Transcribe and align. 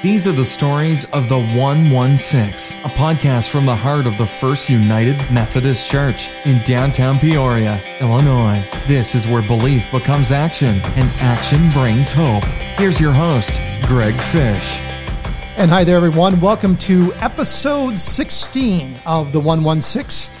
These 0.00 0.28
are 0.28 0.32
the 0.32 0.44
stories 0.44 1.06
of 1.06 1.28
the 1.28 1.40
116, 1.40 2.84
a 2.84 2.88
podcast 2.88 3.48
from 3.48 3.66
the 3.66 3.74
heart 3.74 4.06
of 4.06 4.16
the 4.16 4.26
First 4.26 4.70
United 4.70 5.16
Methodist 5.32 5.90
Church 5.90 6.28
in 6.44 6.62
downtown 6.62 7.18
Peoria, 7.18 7.82
Illinois. 8.00 8.64
This 8.86 9.16
is 9.16 9.26
where 9.26 9.42
belief 9.42 9.90
becomes 9.90 10.30
action 10.30 10.80
and 10.82 11.10
action 11.20 11.68
brings 11.70 12.12
hope. 12.12 12.44
Here's 12.78 13.00
your 13.00 13.12
host, 13.12 13.60
Greg 13.88 14.14
Fish. 14.14 14.78
And 15.56 15.68
hi 15.68 15.82
there, 15.82 15.96
everyone. 15.96 16.40
Welcome 16.40 16.76
to 16.76 17.12
episode 17.14 17.98
16 17.98 19.00
of 19.04 19.32
the 19.32 19.40
116. 19.40 20.32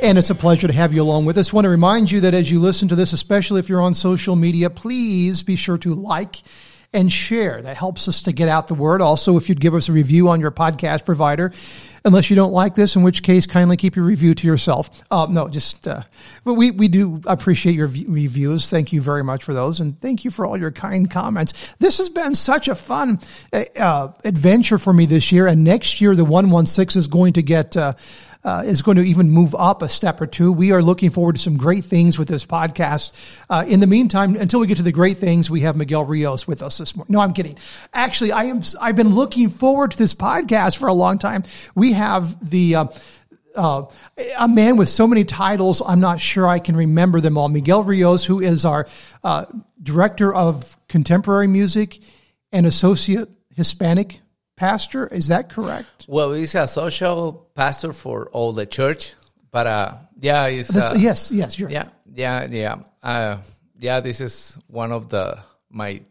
And 0.00 0.18
it's 0.18 0.30
a 0.30 0.34
pleasure 0.34 0.66
to 0.66 0.74
have 0.74 0.92
you 0.92 1.02
along 1.02 1.24
with 1.24 1.38
us. 1.38 1.52
I 1.52 1.54
want 1.54 1.66
to 1.66 1.70
remind 1.70 2.10
you 2.10 2.20
that 2.22 2.34
as 2.34 2.50
you 2.50 2.58
listen 2.58 2.88
to 2.88 2.96
this, 2.96 3.12
especially 3.12 3.60
if 3.60 3.68
you're 3.68 3.80
on 3.80 3.94
social 3.94 4.34
media, 4.34 4.70
please 4.70 5.44
be 5.44 5.54
sure 5.54 5.78
to 5.78 5.94
like 5.94 6.42
and 6.94 7.12
share. 7.12 7.60
That 7.60 7.76
helps 7.76 8.08
us 8.08 8.22
to 8.22 8.32
get 8.32 8.48
out 8.48 8.68
the 8.68 8.74
word. 8.74 9.02
Also, 9.02 9.36
if 9.36 9.48
you'd 9.48 9.60
give 9.60 9.74
us 9.74 9.88
a 9.88 9.92
review 9.92 10.28
on 10.28 10.40
your 10.40 10.50
podcast 10.50 11.04
provider, 11.04 11.52
unless 12.04 12.30
you 12.30 12.36
don't 12.36 12.52
like 12.52 12.74
this, 12.74 12.96
in 12.96 13.02
which 13.02 13.22
case, 13.22 13.46
kindly 13.46 13.76
keep 13.76 13.96
your 13.96 14.04
review 14.04 14.34
to 14.34 14.46
yourself. 14.46 14.90
Uh, 15.10 15.26
no, 15.28 15.48
just, 15.48 15.88
uh, 15.88 16.02
but 16.44 16.54
we, 16.54 16.70
we 16.70 16.88
do 16.88 17.20
appreciate 17.26 17.74
your 17.74 17.88
reviews. 17.88 18.70
Thank 18.70 18.92
you 18.92 19.00
very 19.00 19.24
much 19.24 19.42
for 19.42 19.52
those. 19.52 19.80
And 19.80 20.00
thank 20.00 20.24
you 20.24 20.30
for 20.30 20.46
all 20.46 20.56
your 20.56 20.70
kind 20.70 21.10
comments. 21.10 21.74
This 21.80 21.98
has 21.98 22.08
been 22.08 22.34
such 22.34 22.68
a 22.68 22.74
fun 22.74 23.20
uh, 23.52 24.08
adventure 24.24 24.78
for 24.78 24.92
me 24.92 25.06
this 25.06 25.32
year. 25.32 25.46
And 25.46 25.64
next 25.64 26.00
year, 26.00 26.14
the 26.14 26.24
116 26.24 27.00
is 27.00 27.06
going 27.08 27.32
to 27.34 27.42
get, 27.42 27.76
uh, 28.44 28.62
is 28.64 28.82
going 28.82 28.96
to 28.96 29.02
even 29.02 29.30
move 29.30 29.54
up 29.54 29.82
a 29.82 29.88
step 29.88 30.20
or 30.20 30.26
two. 30.26 30.52
We 30.52 30.72
are 30.72 30.82
looking 30.82 31.10
forward 31.10 31.36
to 31.36 31.40
some 31.40 31.56
great 31.56 31.84
things 31.84 32.18
with 32.18 32.28
this 32.28 32.44
podcast. 32.44 33.42
Uh, 33.48 33.64
in 33.66 33.80
the 33.80 33.86
meantime, 33.86 34.36
until 34.36 34.60
we 34.60 34.66
get 34.66 34.76
to 34.76 34.82
the 34.82 34.92
great 34.92 35.16
things, 35.16 35.50
we 35.50 35.60
have 35.60 35.76
Miguel 35.76 36.04
Rios 36.04 36.46
with 36.46 36.62
us 36.62 36.78
this 36.78 36.94
morning. 36.94 37.12
No, 37.12 37.20
I'm 37.20 37.32
kidding. 37.32 37.56
Actually, 37.92 38.32
I 38.32 38.44
am. 38.44 38.62
I've 38.80 38.96
been 38.96 39.14
looking 39.14 39.48
forward 39.48 39.92
to 39.92 39.98
this 39.98 40.14
podcast 40.14 40.78
for 40.78 40.88
a 40.88 40.92
long 40.92 41.18
time. 41.18 41.44
We 41.74 41.92
have 41.92 42.50
the. 42.50 42.76
Uh, 42.76 42.86
uh, 43.56 43.84
a 44.36 44.48
man 44.48 44.76
with 44.76 44.88
so 44.88 45.06
many 45.06 45.22
titles, 45.22 45.80
I'm 45.86 46.00
not 46.00 46.18
sure 46.18 46.44
I 46.44 46.58
can 46.58 46.74
remember 46.74 47.20
them 47.20 47.38
all. 47.38 47.48
Miguel 47.48 47.84
Rios, 47.84 48.24
who 48.24 48.40
is 48.40 48.64
our 48.64 48.88
uh, 49.22 49.44
director 49.80 50.34
of 50.34 50.76
contemporary 50.88 51.46
music 51.46 52.00
and 52.50 52.66
associate 52.66 53.28
Hispanic 53.54 54.20
pastor. 54.56 55.06
Is 55.06 55.28
that 55.28 55.50
correct? 55.50 56.06
Well, 56.08 56.32
he's 56.32 56.54
a 56.54 56.66
social 56.66 57.48
pastor 57.54 57.92
for 57.92 58.28
all 58.30 58.52
the 58.52 58.66
church, 58.66 59.14
but 59.50 59.66
uh, 59.66 59.94
yeah, 60.20 60.48
he's, 60.48 60.74
uh, 60.74 60.94
yes, 60.96 61.30
yes, 61.30 61.58
you're 61.58 61.70
yeah, 61.70 61.88
yeah, 62.12 62.46
yeah, 62.50 62.76
uh, 63.02 63.38
yeah. 63.78 64.00
This 64.00 64.20
is 64.20 64.58
one 64.66 64.92
of 64.92 65.08
the 65.08 65.38
my 65.70 66.02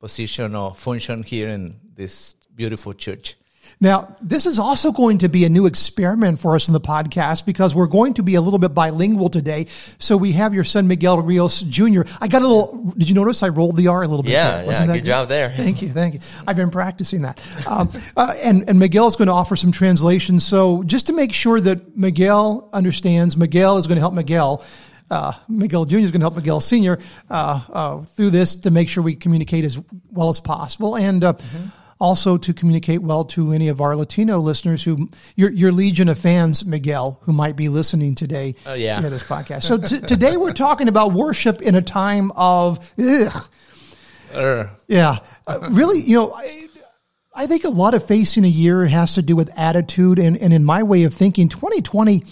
position 0.00 0.54
or 0.54 0.74
function 0.74 1.22
here 1.22 1.48
in 1.48 1.80
this 1.94 2.34
beautiful 2.54 2.92
church. 2.92 3.36
Now, 3.84 4.16
this 4.22 4.46
is 4.46 4.58
also 4.58 4.92
going 4.92 5.18
to 5.18 5.28
be 5.28 5.44
a 5.44 5.50
new 5.50 5.66
experiment 5.66 6.38
for 6.38 6.54
us 6.54 6.68
in 6.68 6.72
the 6.72 6.80
podcast 6.80 7.44
because 7.44 7.74
we're 7.74 7.86
going 7.86 8.14
to 8.14 8.22
be 8.22 8.34
a 8.34 8.40
little 8.40 8.58
bit 8.58 8.72
bilingual 8.72 9.28
today. 9.28 9.66
So 9.98 10.16
we 10.16 10.32
have 10.32 10.54
your 10.54 10.64
son 10.64 10.88
Miguel 10.88 11.20
Rios 11.20 11.60
Jr. 11.60 12.00
I 12.18 12.28
got 12.28 12.40
a 12.40 12.48
little. 12.48 12.94
Did 12.96 13.10
you 13.10 13.14
notice 13.14 13.42
I 13.42 13.48
rolled 13.48 13.76
the 13.76 13.88
R 13.88 14.02
a 14.02 14.08
little 14.08 14.22
bit? 14.22 14.32
Yeah, 14.32 14.62
there? 14.62 14.72
yeah. 14.72 14.86
Good, 14.86 14.92
good, 14.94 15.04
job 15.04 15.28
there. 15.28 15.50
Thank 15.50 15.82
you, 15.82 15.90
thank 15.90 16.14
you. 16.14 16.20
I've 16.46 16.56
been 16.56 16.70
practicing 16.70 17.22
that. 17.22 17.46
Um, 17.68 17.92
uh, 18.16 18.32
and 18.38 18.66
and 18.70 18.78
Miguel 18.78 19.06
is 19.06 19.16
going 19.16 19.28
to 19.28 19.34
offer 19.34 19.54
some 19.54 19.70
translations. 19.70 20.46
So 20.46 20.82
just 20.84 21.08
to 21.08 21.12
make 21.12 21.34
sure 21.34 21.60
that 21.60 21.94
Miguel 21.94 22.70
understands, 22.72 23.36
Miguel 23.36 23.76
is 23.76 23.86
going 23.86 23.96
to 23.96 24.00
help 24.00 24.14
Miguel. 24.14 24.64
Uh, 25.10 25.32
Miguel 25.46 25.84
Jr. 25.84 25.98
is 25.98 26.10
going 26.10 26.20
to 26.20 26.24
help 26.24 26.36
Miguel 26.36 26.62
Sr. 26.62 26.98
Uh, 27.28 27.60
uh, 27.70 28.00
through 28.00 28.30
this 28.30 28.56
to 28.56 28.70
make 28.70 28.88
sure 28.88 29.02
we 29.04 29.14
communicate 29.14 29.66
as 29.66 29.78
well 30.10 30.30
as 30.30 30.40
possible. 30.40 30.96
And 30.96 31.20
mm-hmm 31.20 31.80
also 32.04 32.36
to 32.36 32.52
communicate 32.52 33.00
well 33.00 33.24
to 33.24 33.52
any 33.52 33.68
of 33.68 33.80
our 33.80 33.96
Latino 33.96 34.38
listeners 34.38 34.84
who 34.84 35.08
your 35.36 35.50
your 35.50 35.72
legion 35.72 36.10
of 36.10 36.18
fans, 36.18 36.62
Miguel, 36.62 37.18
who 37.22 37.32
might 37.32 37.56
be 37.56 37.70
listening 37.70 38.14
today 38.14 38.54
oh, 38.66 38.74
yeah. 38.74 39.00
to 39.00 39.08
this 39.08 39.26
podcast. 39.26 39.62
So 39.62 39.78
t- 39.78 40.00
today 40.00 40.36
we're 40.36 40.52
talking 40.52 40.88
about 40.88 41.14
worship 41.14 41.62
in 41.62 41.74
a 41.74 41.80
time 41.80 42.30
of 42.36 42.92
ugh. 42.98 43.48
Yeah, 44.86 45.18
uh, 45.46 45.70
really, 45.70 46.00
you 46.00 46.16
know. 46.16 46.34
I, 46.34 46.68
I 47.36 47.46
think 47.46 47.64
a 47.64 47.68
lot 47.68 47.94
of 47.94 48.06
facing 48.06 48.44
a 48.44 48.48
year 48.48 48.84
has 48.84 49.14
to 49.14 49.22
do 49.22 49.34
with 49.34 49.50
attitude, 49.56 50.18
and, 50.18 50.36
and 50.36 50.52
in 50.52 50.62
my 50.62 50.82
way 50.82 51.02
of 51.04 51.14
thinking, 51.14 51.48
2020, 51.48 52.22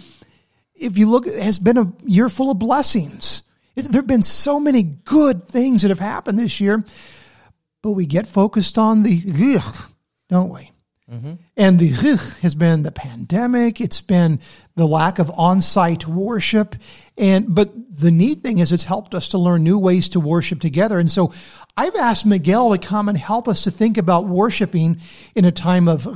if 0.74 0.96
you 0.98 1.10
look, 1.10 1.26
has 1.26 1.58
been 1.58 1.78
a 1.78 1.92
year 2.04 2.28
full 2.28 2.50
of 2.50 2.58
blessings. 2.58 3.42
It, 3.74 3.86
there 3.86 4.02
have 4.02 4.06
been 4.06 4.22
so 4.22 4.60
many 4.60 4.82
good 4.82 5.48
things 5.48 5.82
that 5.82 5.88
have 5.88 5.98
happened 5.98 6.38
this 6.38 6.60
year 6.60 6.84
but 7.82 7.92
we 7.92 8.06
get 8.06 8.26
focused 8.26 8.78
on 8.78 9.02
the 9.02 9.60
don't 10.28 10.48
we? 10.48 10.70
Mm-hmm. 11.10 11.34
And 11.56 11.78
the 11.78 11.88
has 12.40 12.54
been 12.54 12.84
the 12.84 12.92
pandemic. 12.92 13.80
It's 13.80 14.00
been 14.00 14.40
the 14.76 14.86
lack 14.86 15.18
of 15.18 15.30
on-site 15.30 16.06
worship, 16.06 16.74
and 17.18 17.54
but 17.54 17.70
the 17.90 18.10
neat 18.10 18.38
thing 18.38 18.58
is 18.58 18.72
it's 18.72 18.84
helped 18.84 19.14
us 19.14 19.28
to 19.28 19.38
learn 19.38 19.62
new 19.62 19.78
ways 19.78 20.08
to 20.10 20.20
worship 20.20 20.60
together. 20.60 20.98
And 20.98 21.10
so, 21.10 21.32
I've 21.76 21.96
asked 21.96 22.24
Miguel 22.24 22.70
to 22.70 22.78
come 22.78 23.10
and 23.10 23.18
help 23.18 23.46
us 23.46 23.64
to 23.64 23.70
think 23.70 23.98
about 23.98 24.26
worshiping 24.26 25.00
in 25.34 25.44
a 25.44 25.52
time 25.52 25.86
of 25.88 26.06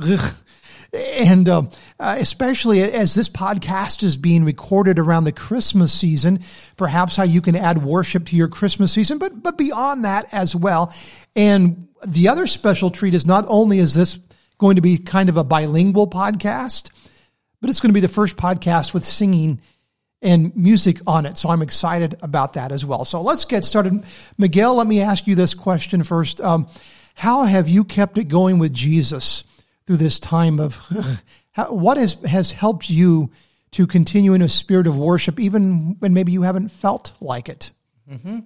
and 0.93 1.47
uh, 1.49 1.63
especially 1.99 2.81
as 2.81 3.13
this 3.13 3.29
podcast 3.29 4.03
is 4.03 4.17
being 4.17 4.43
recorded 4.43 4.99
around 4.99 5.25
the 5.25 5.31
Christmas 5.31 5.91
season, 5.93 6.39
perhaps 6.77 7.15
how 7.15 7.23
you 7.23 7.41
can 7.41 7.55
add 7.55 7.83
worship 7.83 8.25
to 8.27 8.35
your 8.35 8.47
Christmas 8.47 8.91
season, 8.91 9.17
but 9.17 9.43
but 9.43 9.57
beyond 9.57 10.05
that 10.05 10.25
as 10.31 10.55
well. 10.55 10.93
And 11.35 11.87
the 12.05 12.29
other 12.29 12.47
special 12.47 12.89
treat 12.89 13.13
is 13.13 13.25
not 13.25 13.45
only 13.47 13.79
is 13.79 13.93
this 13.93 14.19
going 14.57 14.75
to 14.75 14.81
be 14.81 14.97
kind 14.97 15.29
of 15.29 15.37
a 15.37 15.43
bilingual 15.43 16.07
podcast, 16.07 16.89
but 17.61 17.69
it's 17.69 17.79
going 17.79 17.89
to 17.89 17.93
be 17.93 17.99
the 17.99 18.07
first 18.07 18.37
podcast 18.37 18.93
with 18.93 19.05
singing 19.05 19.61
and 20.21 20.55
music 20.55 20.99
on 21.05 21.25
it. 21.25 21.37
So 21.37 21.49
I'm 21.49 21.61
excited 21.61 22.15
about 22.21 22.53
that 22.53 22.71
as 22.71 22.85
well. 22.85 23.05
So 23.05 23.21
let's 23.21 23.45
get 23.45 23.65
started. 23.65 24.03
Miguel, 24.37 24.75
let 24.75 24.87
me 24.87 25.01
ask 25.01 25.27
you 25.27 25.35
this 25.35 25.53
question 25.53 26.03
first. 26.03 26.41
Um, 26.41 26.67
how 27.13 27.43
have 27.43 27.69
you 27.69 27.83
kept 27.83 28.17
it 28.17 28.25
going 28.25 28.57
with 28.57 28.73
Jesus 28.73 29.43
through 29.87 29.97
this 29.97 30.19
time 30.19 30.59
of 30.59 30.75
how, 31.51 31.73
what 31.73 31.97
has, 31.97 32.13
has 32.25 32.51
helped 32.51 32.89
you 32.89 33.31
to 33.71 33.87
continue 33.87 34.33
in 34.33 34.41
a 34.41 34.49
spirit 34.49 34.85
of 34.85 34.95
worship, 34.97 35.39
even 35.39 35.95
when 35.99 36.13
maybe 36.13 36.31
you 36.31 36.43
haven't 36.43 36.69
felt 36.69 37.13
like 37.19 37.49
it? 37.49 37.71
Mm-hmm. 38.11 38.39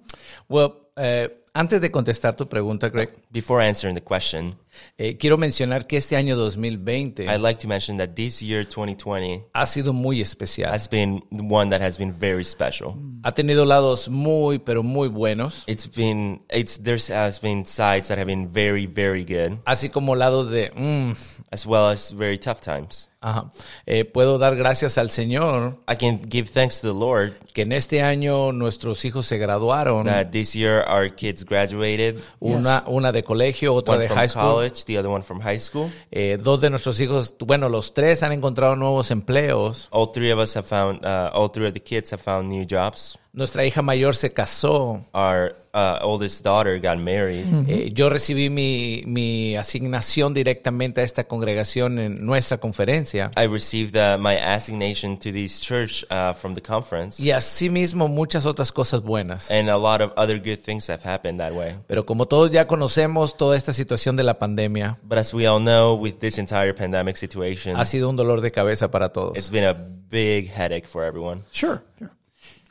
Well, 0.48 0.76
uh, 0.96 1.28
antes 1.54 1.80
de 1.80 1.90
contestar 1.90 2.36
tu 2.36 2.46
pregunta, 2.46 2.90
Greg, 2.90 3.10
before 3.30 3.60
answering 3.60 3.94
the 3.94 4.00
question, 4.00 4.54
eh, 4.98 5.16
quiero 5.16 5.38
mencionar 5.38 5.86
que 5.86 5.96
este 5.96 6.16
año 6.16 6.36
2020 6.36 7.24
I'd 7.24 7.40
like 7.40 7.60
to 7.60 7.68
mention 7.68 7.98
that 7.98 8.10
this 8.14 8.40
year 8.40 8.64
2020 8.64 9.46
ha 9.52 9.66
sido 9.66 9.92
muy 9.92 10.20
especial. 10.20 10.72
Has 10.72 10.88
been 10.88 11.22
one 11.30 11.70
that 11.70 11.80
has 11.80 11.98
been 11.98 12.12
very 12.12 12.44
special. 12.44 12.94
Ha 13.24 13.32
tenido 13.32 13.64
lados 13.64 14.08
muy 14.08 14.58
pero 14.58 14.82
muy 14.82 15.08
buenos. 15.08 15.64
It's 15.66 15.86
been 15.86 16.42
it's 16.50 16.78
there 16.82 16.98
has 17.14 17.40
been 17.40 17.64
sides 17.64 18.08
that 18.08 18.18
have 18.18 18.26
been 18.26 18.48
very 18.52 18.86
very 18.86 19.24
good. 19.24 19.58
Así 19.64 19.90
como 19.90 20.14
lados 20.14 20.50
de 20.50 20.70
mm, 20.74 21.12
as 21.50 21.66
well 21.66 21.88
as 21.88 22.12
very 22.12 22.38
tough 22.38 22.60
times. 22.60 23.08
Ajá. 23.22 23.52
Eh, 23.86 24.04
puedo 24.04 24.38
dar 24.38 24.56
gracias 24.56 24.98
al 24.98 25.10
Señor. 25.10 25.78
I 25.88 25.96
can 25.96 26.20
give 26.28 26.50
thanks 26.50 26.80
to 26.80 26.88
the 26.92 26.98
Lord. 26.98 27.34
Que 27.54 27.62
en 27.62 27.72
este 27.72 28.02
año 28.02 28.50
nuestros 28.52 29.04
hijos 29.04 29.26
se 29.26 29.38
graduaron. 29.38 30.06
That 30.06 30.30
this 30.32 30.54
year 30.54 30.84
our 30.88 31.14
kids 31.14 31.44
graduated. 31.44 32.20
Una, 32.40 32.80
yes. 32.80 32.88
una 32.88 33.12
de 33.12 33.22
colegio, 33.22 33.74
otra 33.74 33.94
one 33.94 34.08
de 34.08 34.08
high 34.08 34.28
school. 34.28 34.42
college, 34.42 34.61
the 34.86 34.98
other 34.98 35.08
one 35.08 35.22
from 35.22 35.40
high 35.40 35.58
school. 35.58 35.90
Eh, 36.10 36.38
dos 36.42 36.60
de 36.60 36.70
nuestros 36.70 37.00
hijos, 37.00 37.34
bueno, 37.38 37.68
los 37.68 37.94
tres 37.94 38.22
han 38.22 38.32
encontrado 38.32 38.76
nuevos 38.76 39.10
empleos. 39.10 39.88
All 39.90 40.10
three 40.12 40.30
of 40.30 40.38
us 40.38 40.56
have 40.56 40.66
found, 40.66 41.04
uh, 41.04 41.30
all 41.32 41.50
three 41.50 41.66
of 41.66 41.74
the 41.74 41.80
kids 41.80 42.12
have 42.12 42.22
found 42.22 42.48
new 42.48 42.64
jobs. 42.64 43.18
Nuestra 43.34 43.64
hija 43.64 43.80
mayor 43.80 44.14
se 44.14 44.30
casó. 44.30 45.06
Our 45.14 45.54
uh, 45.72 45.98
oldest 46.02 46.44
daughter 46.44 46.78
got 46.78 46.98
married. 46.98 47.46
Mm 47.46 47.64
-hmm. 47.64 47.70
eh, 47.70 47.90
yo 47.94 48.10
recibí 48.10 48.50
mi, 48.50 49.04
mi, 49.06 49.56
asignación 49.56 50.34
directamente 50.34 51.00
a 51.00 51.04
esta 51.04 51.24
congregación 51.24 51.98
en 51.98 52.26
nuestra 52.26 52.58
conferencia. 52.58 53.30
I 53.34 53.46
received 53.46 53.96
uh, 53.96 54.20
my 54.20 54.36
assignation 54.36 55.16
to 55.16 55.32
this 55.32 55.62
church 55.62 56.04
uh, 56.10 56.34
from 56.34 56.54
the 56.54 56.60
conference. 56.60 57.22
Y 57.22 57.30
asimismo 57.30 58.06
muchas 58.06 58.44
otras 58.44 58.70
cosas 58.70 59.00
buenas. 59.00 59.50
And 59.50 59.70
a 59.70 59.78
lot 59.78 60.02
of 60.02 60.12
other 60.18 60.38
good 60.38 60.62
things 60.62 60.90
have 60.90 61.00
happened 61.02 61.40
that 61.40 61.54
way. 61.54 61.76
Pero 61.86 62.04
como 62.04 62.26
todos 62.26 62.50
ya 62.50 62.66
conocemos 62.66 63.38
toda 63.38 63.56
esta 63.56 63.72
situación 63.72 64.14
de 64.14 64.24
la 64.24 64.38
pandemia. 64.38 64.98
But 65.04 65.16
as 65.16 65.32
we 65.32 65.48
all 65.48 65.58
know, 65.58 65.94
with 65.98 66.18
this 66.18 66.36
entire 66.36 66.74
pandemic 66.74 67.16
situation, 67.16 67.76
ha 67.76 67.86
sido 67.86 68.10
un 68.10 68.16
dolor 68.16 68.42
de 68.42 68.50
cabeza 68.50 68.90
para 68.90 69.08
todos. 69.10 69.38
It's 69.38 69.50
been 69.50 69.64
a 69.64 69.74
big 70.10 70.50
headache 70.50 70.86
for 70.86 71.02
everyone. 71.02 71.44
Sure. 71.50 71.80
sure. 71.98 72.10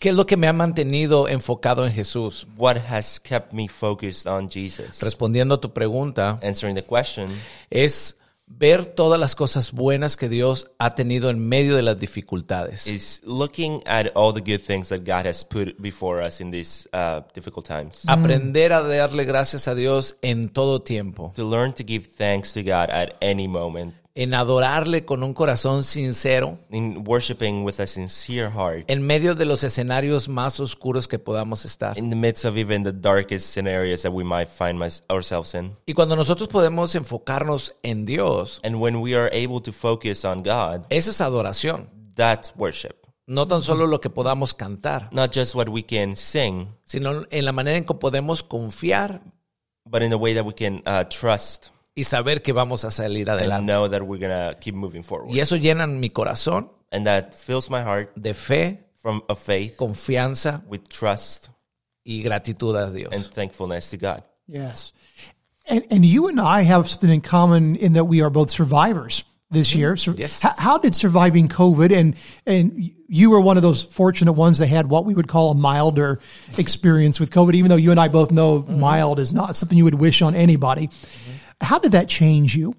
¿Qué 0.02 0.10
es 0.10 0.16
lo 0.16 0.26
que 0.26 0.36
me 0.36 0.48
ha 0.48 0.54
mantenido 0.54 1.28
enfocado 1.28 1.86
en 1.86 1.94
Jesús? 1.94 2.48
What 2.58 2.78
has 2.90 3.20
kept 3.20 3.54
me 3.54 3.68
focused 3.68 4.26
on 4.26 4.50
Jesus? 4.50 5.00
Respondiendo 5.00 5.54
a 5.54 5.62
tu 5.62 5.74
pregunta, 5.74 6.40
answering 6.42 6.74
the 6.74 6.84
question, 6.84 7.28
es 7.70 8.18
ver 8.48 8.88
todas 8.88 9.20
las 9.20 9.36
cosas 9.36 9.72
buenas 9.72 10.18
que 10.18 10.28
Dios 10.28 10.72
ha 10.80 10.96
tenido 10.96 11.30
en 11.30 11.48
medio 11.48 11.76
de 11.76 11.84
las 11.84 12.00
dificultades. 12.00 12.88
is 12.88 13.22
looking 13.26 13.84
at 13.86 14.08
all 14.16 14.34
the 14.34 14.42
good 14.42 14.66
things 14.66 14.90
that 14.90 15.02
God 15.06 15.28
has 15.28 15.44
put 15.44 15.80
before 15.80 16.26
us 16.26 16.42
in 16.42 16.50
these 16.50 16.90
uh, 16.94 17.22
difficult 17.36 17.68
times. 17.68 18.02
Aprender 18.08 18.74
a 18.74 18.82
darle 18.82 19.24
gracias 19.26 19.68
a 19.68 19.76
Dios 19.76 20.18
en 20.24 20.50
todo 20.50 20.82
tiempo. 20.82 21.32
To 21.36 21.48
learn 21.48 21.74
to 21.74 21.84
give 21.86 22.08
thanks 22.08 22.54
to 22.54 22.64
God 22.64 22.90
at 22.90 23.18
any 23.22 23.48
moment, 23.48 23.94
En 24.14 24.34
adorarle 24.34 25.06
con 25.06 25.24
un 25.24 25.34
corazón 25.34 25.86
sincero 25.86 26.58
in 26.70 27.02
worshiping 27.08 27.64
with 27.64 27.80
a 27.80 27.88
sincere 27.88 28.52
heart, 28.52 28.84
en 28.90 29.02
medio 29.08 29.36
de 29.36 29.46
los 29.46 29.64
escenarios 29.64 30.28
más 30.28 30.60
oscuros 30.60 31.08
que 31.08 31.18
podamos 31.18 31.64
estar. 31.64 31.98
in 31.98 32.10
the 32.10 32.16
midst 32.16 32.44
of 32.44 32.58
even 32.58 32.84
the 32.84 32.92
darkest 32.92 33.48
scenarios 33.54 34.02
that 34.02 34.12
we 34.12 34.24
might 34.26 34.50
find 34.50 34.78
my, 34.78 34.90
ourselves 35.10 35.54
in. 35.54 35.78
Y 35.86 35.94
cuando 35.94 36.18
nosotros 36.18 36.50
podemos 36.50 36.94
enfocarnos 36.96 37.76
en 37.84 38.04
Dios, 38.06 38.60
And 38.66 38.82
when 38.82 38.98
we 39.00 39.16
are 39.16 39.30
able 39.34 39.62
to 39.62 39.72
focus 39.72 40.26
on 40.26 40.44
God, 40.44 40.86
eso 40.90 41.12
es 41.12 41.22
adoración. 41.22 41.88
that's 42.16 42.52
worship. 42.58 42.98
No 43.28 43.48
tan 43.48 43.62
solo 43.62 43.88
lo 43.88 44.02
que 44.02 44.10
podamos 44.10 44.54
cantar, 44.54 45.08
Not 45.14 45.34
just 45.34 45.56
what 45.56 45.70
we 45.70 45.84
can 45.84 46.18
sing, 46.18 46.68
sino 46.84 47.26
en 47.32 47.46
la 47.46 47.54
manera 47.54 47.78
en 47.78 47.86
que 47.86 47.94
podemos 47.94 48.44
confiar 48.44 49.22
but 49.86 50.02
in 50.02 50.10
the 50.10 50.18
way 50.18 50.34
that 50.34 50.46
we 50.46 50.54
can 50.54 50.82
uh, 50.86 51.06
trust 51.06 51.70
y 51.96 52.04
saber 52.04 52.42
que 52.42 52.54
vamos 52.54 52.84
a 52.86 52.92
salir 52.92 53.30
and 53.30 53.40
adelante. 53.40 53.66
know 53.66 53.88
that 53.88 54.02
we're 54.02 54.20
going 54.20 54.32
to 54.32 54.58
keep 54.60 54.76
moving 54.76 55.04
forward. 55.04 55.30
Y 55.30 55.40
eso 55.40 55.56
llena 55.58 55.88
mi 55.88 56.10
corazón 56.10 56.72
And 56.92 57.06
that 57.06 57.36
fills 57.36 57.70
my 57.70 57.82
heart 57.82 58.14
de 58.16 58.34
fe, 58.34 58.80
from 58.98 59.24
a 59.30 59.36
faith 59.36 59.78
confianza 59.78 60.64
with 60.68 60.88
trust 60.90 61.50
y 62.06 62.22
gratitud 62.24 62.76
a 62.76 62.92
Dios. 62.92 63.14
and 63.14 63.24
thankfulness 63.24 63.90
to 63.92 63.98
God. 63.98 64.24
Yes. 64.48 64.92
And, 65.66 65.84
and 65.90 66.06
you 66.06 66.28
and 66.28 66.40
I 66.40 66.64
have 66.64 66.88
something 66.90 67.10
in 67.10 67.22
common 67.22 67.76
in 67.78 67.94
that 67.94 68.06
we 68.06 68.22
are 68.22 68.30
both 68.30 68.50
survivors 68.50 69.24
this 69.50 69.70
mm-hmm. 69.70 69.80
year. 69.80 69.96
So 69.96 70.14
Yes. 70.18 70.42
how, 70.42 70.54
how 70.58 70.78
did 70.78 70.96
surviving 70.96 71.48
COVID 71.48 71.96
and, 71.96 72.16
and 72.46 72.92
you 73.08 73.30
were 73.30 73.40
one 73.40 73.58
of 73.58 73.64
those 73.64 73.84
fortunate 73.84 74.34
ones 74.34 74.60
that 74.60 74.68
had 74.68 74.90
what 74.90 75.06
we 75.06 75.14
would 75.14 75.28
call 75.28 75.52
a 75.52 75.56
milder 75.56 76.20
experience 76.58 77.20
with 77.20 77.32
COVID, 77.32 77.54
even 77.56 77.70
though 77.70 77.76
you 77.76 77.92
and 77.92 78.00
I 78.00 78.08
both 78.10 78.32
know 78.32 78.62
mm-hmm. 78.62 78.80
mild 78.80 79.20
is 79.20 79.32
not 79.32 79.56
something 79.56 79.78
you 79.78 79.86
would 79.86 80.00
wish 80.00 80.22
on 80.22 80.36
anybody. 80.36 80.88
Mm-hmm. 80.88 81.41
How 81.62 81.80
did 81.80 81.92
that 81.92 82.08
change 82.08 82.56
you? 82.58 82.76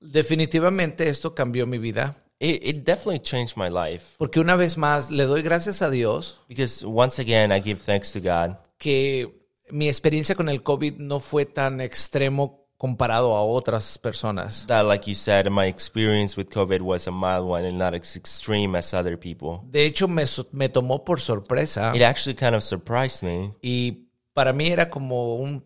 Definitivamente 0.00 1.08
esto 1.08 1.34
cambió 1.34 1.66
mi 1.66 1.78
vida 1.78 2.16
It, 2.38 2.62
it 2.62 2.84
definitely 2.84 3.20
changed 3.20 3.56
my 3.56 3.70
life 3.70 4.04
porque 4.18 4.40
una 4.40 4.56
vez 4.56 4.76
más 4.76 5.10
le 5.10 5.24
doy 5.24 5.40
gracias 5.42 5.80
a 5.80 5.88
Dios 5.88 6.38
because 6.48 6.84
once 6.84 7.18
again, 7.18 7.50
I 7.50 7.60
give 7.62 7.80
thanks 7.80 8.12
to 8.12 8.20
God 8.20 8.56
que 8.78 9.40
mi 9.70 9.88
experiencia 9.88 10.34
con 10.34 10.48
el 10.50 10.62
COVID 10.62 10.96
no 10.98 11.18
fue 11.18 11.46
tan 11.46 11.80
extremo 11.80 12.66
comparado 12.76 13.34
a 13.34 13.42
otras 13.42 13.96
personas. 13.98 14.66
that, 14.66 14.84
like 14.84 15.08
you 15.08 15.14
said, 15.14 15.48
my 15.50 15.66
experience 15.66 16.36
with 16.36 16.48
COVID 16.50 16.82
was 16.82 17.06
a 17.08 17.10
mild 17.10 17.48
one 17.48 17.64
and 17.66 17.78
not 17.78 17.94
as 17.94 18.14
extreme 18.16 18.76
as 18.76 18.92
other 18.92 19.16
people. 19.18 19.62
De 19.70 19.86
hecho, 19.86 20.06
me, 20.06 20.24
me 20.52 20.68
tomó 20.68 21.02
por 21.06 21.20
sorpresa 21.20 21.92
It 21.96 22.02
actually 22.02 22.36
kind 22.36 22.54
of 22.54 22.62
surprised 22.62 23.22
me. 23.22 23.54
y 23.62 24.08
para 24.34 24.52
mí 24.52 24.68
era 24.68 24.90
como 24.90 25.36
un 25.36 25.64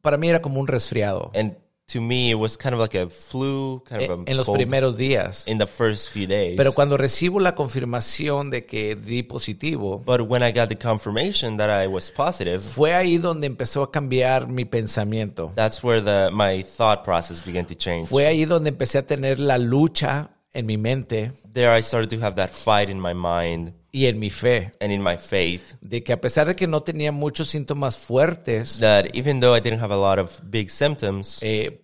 para 0.00 0.16
mí 0.16 0.28
era 0.28 0.40
como 0.40 0.60
un 0.60 0.66
resfriado 0.66 1.30
And 1.34 1.54
to 1.92 2.00
me, 2.00 2.30
it 2.30 2.36
was 2.36 2.56
kind 2.56 2.72
of 2.72 2.80
like 2.80 2.94
a 2.94 3.08
flu, 3.08 3.82
kind 3.84 4.02
of 4.02 4.10
en, 4.10 4.20
a 4.20 4.30
en 4.30 4.36
los 4.36 4.46
cold 4.46 4.58
primeros 4.58 4.96
días. 4.96 5.44
in 5.48 5.58
the 5.58 5.66
first 5.66 6.10
few 6.10 6.24
days. 6.26 6.56
Pero 6.56 6.72
cuando 6.72 6.96
recibo 6.96 7.40
la 7.40 7.56
confirmación 7.56 8.48
de 8.50 8.64
que 8.64 8.94
di 8.94 9.24
positivo, 9.24 9.98
but 9.98 10.20
when 10.20 10.42
I 10.42 10.52
got 10.52 10.68
the 10.68 10.76
confirmation 10.76 11.56
that 11.56 11.68
I 11.68 11.88
was 11.88 12.12
positive, 12.12 12.60
fue 12.60 12.94
ahí 12.94 13.18
donde 13.18 13.48
empezó 13.48 13.82
a 13.82 13.90
cambiar 13.90 14.46
mi 14.46 14.64
pensamiento. 14.64 15.50
that's 15.56 15.82
where 15.82 16.00
the 16.00 16.30
my 16.32 16.62
thought 16.62 17.02
process 17.04 17.44
began 17.44 17.66
to 17.66 17.74
change. 17.74 18.06
Fue 18.08 18.24
ahí 18.24 18.44
donde 18.44 18.70
empecé 18.70 18.98
a 18.98 19.06
tener 19.06 19.40
la 19.40 19.58
lucha 19.58 20.30
en 20.52 20.66
mi 20.66 20.76
mente 20.78 21.32
There, 21.52 21.76
I 21.78 21.82
started 21.82 22.08
to 22.18 22.24
have 22.24 22.36
that 22.36 22.50
fight 22.50 22.88
in 22.90 23.00
my 23.00 23.12
mind 23.14 23.72
y 23.92 24.06
en 24.06 24.18
mi 24.18 24.30
fe. 24.30 24.70
and 24.80 24.92
in 24.92 25.02
my 25.02 25.16
faith. 25.16 25.74
De 25.80 26.02
que 26.02 26.12
a 26.12 26.20
pesar 26.20 26.46
de 26.46 26.54
que 26.56 26.66
no 26.66 26.82
tenía 26.82 27.10
muchos 27.12 27.48
síntomas 27.50 27.96
fuertes, 27.98 28.78
That 28.80 29.06
even 29.14 29.40
though 29.40 29.56
I 29.56 29.60
didn't 29.60 29.80
have 29.82 29.92
a 29.92 29.96
lot 29.96 30.18
of 30.20 30.40
big 30.44 30.70
symptoms, 30.70 31.38
eh, 31.42 31.80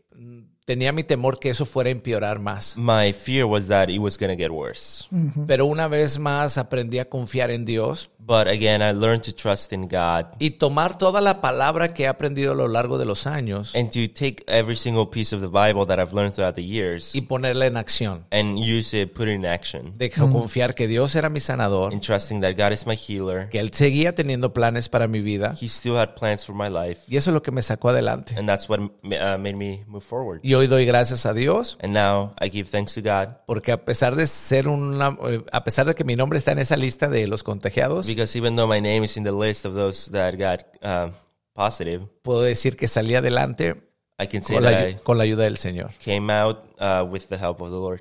tenía 0.67 0.93
mi 0.93 1.05
temor 1.05 1.39
que 1.39 1.49
eso 1.49 1.65
fuera 1.65 1.89
a 1.89 1.93
empeorar 1.93 2.41
más. 2.41 2.77
my 2.77 3.13
fear 3.13 3.47
was 3.47 3.69
that 3.69 3.89
it 3.89 4.01
was 4.01 4.19
going 4.19 4.37
to 4.37 4.37
get 4.37 4.51
worse. 4.51 5.07
Pero 5.47 5.65
una 5.65 5.89
vez 5.89 6.19
más 6.19 6.59
aprendí 6.59 6.99
a 6.99 7.09
confiar 7.09 7.51
en 7.51 7.65
Dios 7.65 8.11
But 8.19 8.49
again, 8.49 8.83
I 8.83 8.91
learned 8.93 9.23
to 9.27 9.33
trust 9.33 9.73
in 9.73 9.83
God 9.87 10.27
y 10.41 10.51
tomar 10.51 10.99
toda 10.99 11.21
la 11.21 11.41
palabra 11.41 11.95
que 11.95 12.03
he 12.03 12.09
aprendido 12.09 12.51
a 12.51 12.55
lo 12.57 12.67
largo 12.67 12.99
de 12.99 13.05
los 13.05 13.25
años 13.29 13.73
and 13.77 13.89
to 13.91 14.13
take 14.13 14.43
every 14.49 14.75
single 14.75 15.07
piece 15.09 15.33
of 15.33 15.41
the 15.41 15.47
Bible 15.47 15.87
that 15.87 16.01
I've 16.01 16.13
learned 16.13 16.35
throughout 16.35 16.57
the 16.57 16.65
years 16.65 17.15
y 17.15 17.21
ponerla 17.21 17.67
en 17.67 17.77
acción. 17.77 18.25
and 18.33 18.59
use 18.59 19.01
it, 19.01 19.12
put 19.12 19.29
it 19.29 19.35
in 19.37 19.47
action, 19.47 19.97
De 19.97 20.11
confiar 20.11 20.75
que 20.75 20.89
Dios 20.89 21.15
era 21.15 21.31
mi 21.31 21.39
sanador, 21.39 21.93
and 21.93 22.03
trusting 22.03 22.41
that 22.41 22.57
God 22.57 22.73
is 22.73 22.85
my 22.85 22.97
healer. 22.97 23.49
que 23.49 23.61
Él 23.61 23.73
seguía 23.73 24.12
teniendo 24.12 24.53
planes 24.53 24.89
para 24.89 25.07
mi 25.07 25.21
vida 25.21 25.55
He 25.61 25.69
still 25.69 25.97
had 25.97 26.15
plans 26.17 26.45
for 26.45 26.53
my 26.57 26.69
life, 26.69 27.03
y 27.07 27.17
eso 27.19 27.31
es 27.31 27.35
lo 27.35 27.45
que 27.45 27.53
me 27.53 27.62
sacó 27.62 27.91
adelante. 27.91 28.35
and 28.37 28.49
that's 28.49 28.69
what 28.69 28.81
uh, 28.81 29.39
made 29.39 29.55
me 29.55 29.85
move 29.87 30.03
forward. 30.03 30.41
Y 30.43 30.55
hoy 30.56 30.67
doy 30.67 30.87
gracias 30.87 31.26
a 31.26 31.32
Dios 31.32 31.79
And 31.81 31.93
now 31.93 32.35
I 32.41 32.49
give 32.50 32.70
thanks 32.70 32.94
to 32.94 33.03
God 33.03 33.37
porque 33.47 33.73
a 33.73 33.85
pesar 33.85 34.17
de 34.17 34.26
ser 34.26 34.69
una, 34.69 35.17
eh, 35.29 35.44
a 35.53 35.64
pesar 35.64 35.87
de 35.87 35.94
que 35.94 36.05
mi 36.05 36.17
nombre 36.17 36.38
está 36.38 36.53
en 36.53 36.58
esa 36.58 36.76
lista 36.76 37.08
de 37.08 37.26
los 37.26 37.43
contagiados, 37.43 38.06
because 38.06 38.37
even 38.37 38.56
though 38.56 38.69
my 38.69 38.81
name 38.81 39.05
is 39.05 39.17
in 39.17 39.25
the 39.25 39.32
list 39.32 39.64
of 39.64 39.75
those 39.75 40.11
that 40.12 40.37
got 40.37 40.64
uh, 40.82 41.11
positive, 41.55 42.06
puedo 42.23 42.43
decir 42.43 42.76
que 42.76 42.88
salí 42.88 43.14
adelante 43.14 43.82
I 44.19 44.26
can 44.26 44.43
say 44.43 44.55
con 44.55 44.62
that 44.62 44.73
la, 44.73 44.88
I 44.88 44.99
con 45.03 45.19
la 45.19 45.25
ayuda 45.25 45.44
del 45.44 45.56
Señor. 45.56 45.91
came 45.99 46.31
out 46.31 46.64
uh, 46.79 47.06
with 47.09 47.29
the 47.29 47.37
help 47.37 47.61
of 47.61 47.70
the 47.70 47.79
Lord. 47.79 48.00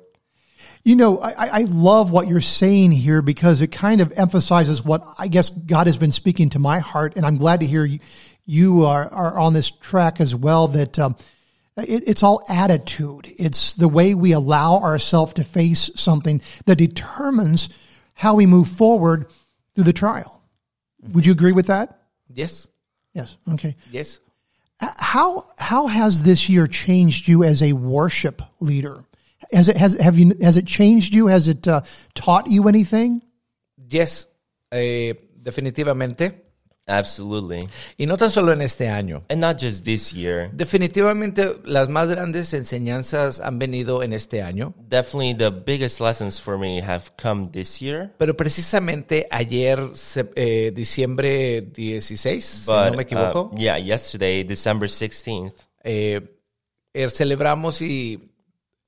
You 0.82 0.94
know, 0.94 1.18
I, 1.18 1.60
I 1.60 1.62
love 1.64 2.12
what 2.12 2.28
you're 2.28 2.40
saying 2.40 2.92
here 2.92 3.20
because 3.20 3.60
it 3.60 3.72
kind 3.72 4.00
of 4.00 4.12
emphasizes 4.16 4.84
what 4.84 5.02
I 5.18 5.26
guess 5.26 5.50
God 5.50 5.88
has 5.88 5.96
been 5.96 6.12
speaking 6.12 6.48
to 6.50 6.60
my 6.60 6.78
heart, 6.78 7.16
and 7.16 7.26
I'm 7.26 7.36
glad 7.36 7.58
to 7.60 7.66
hear 7.66 7.84
you, 7.84 7.98
you 8.44 8.84
are, 8.84 9.12
are 9.12 9.36
on 9.36 9.52
this 9.52 9.68
track 9.70 10.20
as 10.20 10.32
well. 10.34 10.68
That 10.68 10.96
um, 10.98 11.16
it, 11.76 12.04
it's 12.06 12.22
all 12.22 12.44
attitude. 12.48 13.32
It's 13.38 13.74
the 13.74 13.88
way 13.88 14.14
we 14.14 14.32
allow 14.32 14.78
ourselves 14.78 15.34
to 15.34 15.44
face 15.44 15.90
something 15.94 16.40
that 16.64 16.76
determines 16.76 17.68
how 18.14 18.34
we 18.34 18.46
move 18.46 18.68
forward 18.68 19.26
through 19.74 19.84
the 19.84 19.92
trial. 19.92 20.42
Would 21.12 21.26
you 21.26 21.32
agree 21.32 21.52
with 21.52 21.66
that? 21.66 22.00
Yes, 22.28 22.68
Yes. 23.16 23.38
Okay. 23.50 23.76
yes. 23.90 24.20
How 24.78 25.46
how 25.56 25.86
has 25.86 26.22
this 26.22 26.50
year 26.50 26.66
changed 26.66 27.28
you 27.28 27.44
as 27.44 27.62
a 27.62 27.72
worship 27.72 28.42
leader? 28.60 29.02
Has 29.50 29.68
it 29.68 29.76
has 29.78 29.94
have 29.94 30.18
you 30.18 30.36
has 30.42 30.58
it 30.58 30.66
changed 30.66 31.14
you? 31.14 31.28
Has 31.28 31.48
it 31.48 31.66
uh, 31.66 31.80
taught 32.14 32.48
you 32.48 32.68
anything? 32.68 33.22
Yes, 33.88 34.26
eh, 34.70 35.14
definitivamente. 35.42 36.45
Absolutely. 36.86 37.68
Y 37.96 38.06
no 38.06 38.16
tan 38.16 38.30
solo 38.30 38.52
en 38.52 38.62
este 38.62 38.88
año. 38.88 39.24
And 39.28 39.40
not 39.40 39.60
just 39.60 39.84
this 39.84 40.12
year. 40.12 40.50
Definitivamente 40.52 41.56
las 41.64 41.88
más 41.88 42.08
grandes 42.08 42.54
enseñanzas 42.54 43.40
han 43.40 43.58
venido 43.58 44.04
en 44.04 44.12
este 44.12 44.42
año. 44.42 44.72
Definitely 44.88 45.34
the 45.34 45.50
biggest 45.50 46.00
lessons 46.00 46.40
for 46.40 46.56
me 46.56 46.80
have 46.80 47.02
come 47.20 47.48
this 47.50 47.80
year. 47.80 48.12
Pero 48.18 48.36
precisamente 48.36 49.26
ayer, 49.30 49.80
eh, 50.36 50.72
diciembre 50.74 51.62
16, 51.62 52.44
si 52.44 52.70
no 52.70 52.92
me 52.92 53.02
equivoco, 53.02 53.50
uh, 53.52 53.56
yeah, 53.58 53.78
yesterday, 53.78 54.44
December 54.44 54.88
16th, 54.88 55.52
eh, 55.82 56.20
eh, 56.94 57.10
celebramos 57.10 57.82
y 57.82 58.35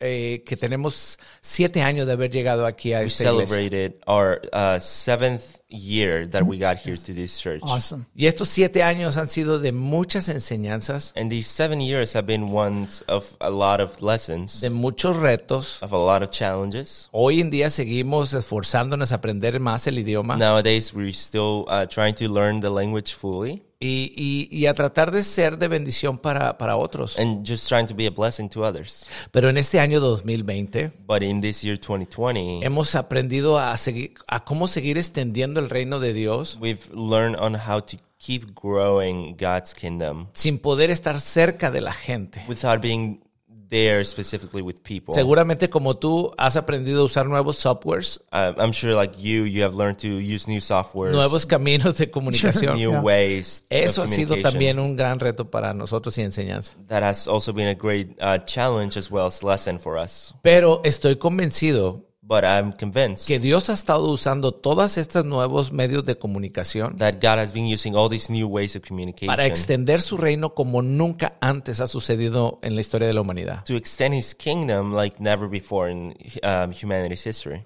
eh, 0.00 0.42
que 0.46 0.56
tenemos 0.56 1.18
siete 1.40 1.82
años 1.82 2.06
de 2.06 2.12
haber 2.12 2.30
llegado 2.30 2.66
aquí 2.66 2.92
a 2.92 3.00
we 3.00 3.06
esta 3.06 3.24
iglesia. 3.24 3.46
celebrated 3.46 3.94
our 4.06 4.40
uh, 4.52 4.78
seventh 4.78 5.42
year 5.70 6.26
that 6.30 6.44
we 6.44 6.56
got 6.56 6.78
here 6.78 6.96
to 6.96 7.12
this 7.12 7.38
church. 7.38 7.60
Awesome. 7.62 8.06
Y 8.14 8.26
estos 8.26 8.48
siete 8.48 8.82
años 8.82 9.16
han 9.16 9.26
sido 9.28 9.58
de 9.58 9.72
muchas 9.72 10.28
enseñanzas, 10.28 11.12
And 11.16 11.30
these 11.30 11.46
seven 11.48 11.80
years 11.80 12.14
have 12.14 12.26
been 12.26 12.52
ones 12.52 13.02
of 13.08 13.36
a 13.40 13.50
lot 13.50 13.80
of 13.80 14.00
lessons, 14.00 14.60
de 14.60 14.70
muchos 14.70 15.16
retos. 15.16 15.82
of 15.82 15.92
a 15.92 15.98
lot 15.98 16.22
of 16.22 16.30
challenges. 16.30 17.08
Hoy 17.10 17.40
en 17.40 17.50
día 17.50 17.68
seguimos 17.68 18.32
esforzándonos 18.34 19.12
a 19.12 19.16
aprender 19.16 19.58
más 19.60 19.86
el 19.88 19.98
idioma 19.98 20.36
Nowadays, 20.38 20.94
we're 20.94 21.12
still 21.12 21.64
uh, 21.68 21.86
trying 21.86 22.14
to 22.14 22.28
learn 22.28 22.60
the 22.60 22.70
language 22.70 23.14
fully 23.14 23.62
y, 23.80 24.12
y- 24.16 24.48
y 24.50 24.66
a 24.66 24.74
tratar 24.74 25.10
de 25.12 25.22
ser 25.22 25.56
de 25.58 25.68
bendición 25.68 26.18
para, 26.18 26.58
para 26.58 26.76
otros. 26.76 27.16
and 27.18 27.46
just 27.46 27.68
trying 27.68 27.86
to 27.86 27.94
be 27.94 28.06
a 28.06 28.10
blessing 28.10 28.48
to 28.48 28.64
others. 28.66 29.06
Pero 29.30 29.48
en 29.48 29.56
este 29.56 29.78
año 29.78 30.00
2020 30.00 30.90
But 31.06 31.22
in 31.22 31.40
this 31.40 31.62
year 31.62 31.78
2020, 31.78 32.64
hemos 32.64 32.94
aprendido 32.94 33.58
a, 33.58 33.76
seguir, 33.76 34.14
a 34.26 34.44
cómo 34.44 34.66
seguir 34.68 34.98
extendiendo 34.98 35.60
el 35.60 35.70
reino 35.70 36.00
de 36.00 36.12
Dios 36.12 36.58
we've 36.60 36.88
learned 36.92 37.38
on 37.40 37.54
how 37.54 37.80
to 37.80 37.96
keep 38.18 38.52
growing 38.60 39.36
God's 39.36 39.74
kingdom 39.74 40.26
sin 40.32 40.58
poder 40.58 40.90
estar 40.90 41.20
cerca 41.20 41.70
de 41.70 41.80
la 41.80 41.92
gente. 41.92 42.44
without 42.48 42.80
being 42.82 43.20
there 43.68 44.02
specifically 44.04 44.62
with 44.62 44.82
people. 44.82 45.14
Seguramente 45.14 45.68
como 45.68 45.94
tú 45.96 46.32
has 46.38 46.56
aprendido 46.56 47.02
a 47.02 47.04
usar 47.04 47.26
nuevos 47.26 47.58
softwares, 47.58 48.20
Uh, 48.32 48.52
I'm 48.58 48.72
sure, 48.72 48.94
like 48.94 49.16
you, 49.18 49.44
you 49.44 49.62
have 49.62 49.74
learned 49.74 49.98
to 49.98 50.08
use 50.20 50.48
new 50.48 50.60
software, 50.60 51.12
nuevos 51.12 51.44
caminos 51.46 51.96
de 51.96 52.06
comunicación. 52.10 52.76
new 52.76 52.90
Yeah. 52.92 53.00
ways. 53.02 53.64
Eso 53.70 54.02
ha 54.02 54.06
sido 54.06 54.36
también 54.42 54.78
un 54.78 54.96
gran 54.96 55.18
reto 55.20 55.50
para 55.50 55.74
nosotros 55.74 56.16
y 56.18 56.22
enseñanza. 56.22 56.74
That 56.88 57.02
has 57.02 57.28
also 57.28 57.52
been 57.52 57.68
a 57.68 57.74
great 57.74 58.16
uh, 58.20 58.38
challenge 58.44 58.98
as 58.98 59.10
well 59.10 59.26
as 59.26 59.42
lesson 59.42 59.78
for 59.78 59.98
us. 59.98 60.34
Pero 60.42 60.80
estoy 60.84 61.16
convencido 61.16 62.07
But 62.28 62.44
I'm 62.44 62.72
convinced 62.72 63.26
que 63.26 63.38
Dios 63.38 63.70
ha 63.70 63.72
estado 63.72 64.04
usando 64.10 64.52
todos 64.52 64.98
estos 64.98 65.24
nuevos 65.24 65.72
medios 65.72 66.04
de 66.04 66.18
comunicación 66.18 66.98
that 66.98 67.20
God 67.22 67.38
has 67.38 67.54
been 67.54 67.66
using 67.72 67.94
all 67.96 68.10
these 68.10 68.30
new 68.30 68.46
ways 68.46 68.76
of 68.76 68.82
communication 68.82 69.34
para 69.34 69.46
extender 69.46 70.02
su 70.02 70.18
reino 70.18 70.50
como 70.50 70.82
nunca 70.82 71.38
antes 71.40 71.80
ha 71.80 71.86
sucedido 71.86 72.58
en 72.62 72.74
la 72.74 72.82
historia 72.82 73.08
de 73.08 73.14
la 73.14 73.22
humanidad. 73.22 73.64
to 73.64 73.76
extend 73.76 74.14
His 74.14 74.34
kingdom 74.34 74.92
like 74.92 75.18
never 75.18 75.48
before 75.48 75.88
in 75.88 76.14
um, 76.42 76.70
humanity's 76.70 77.24
history. 77.24 77.64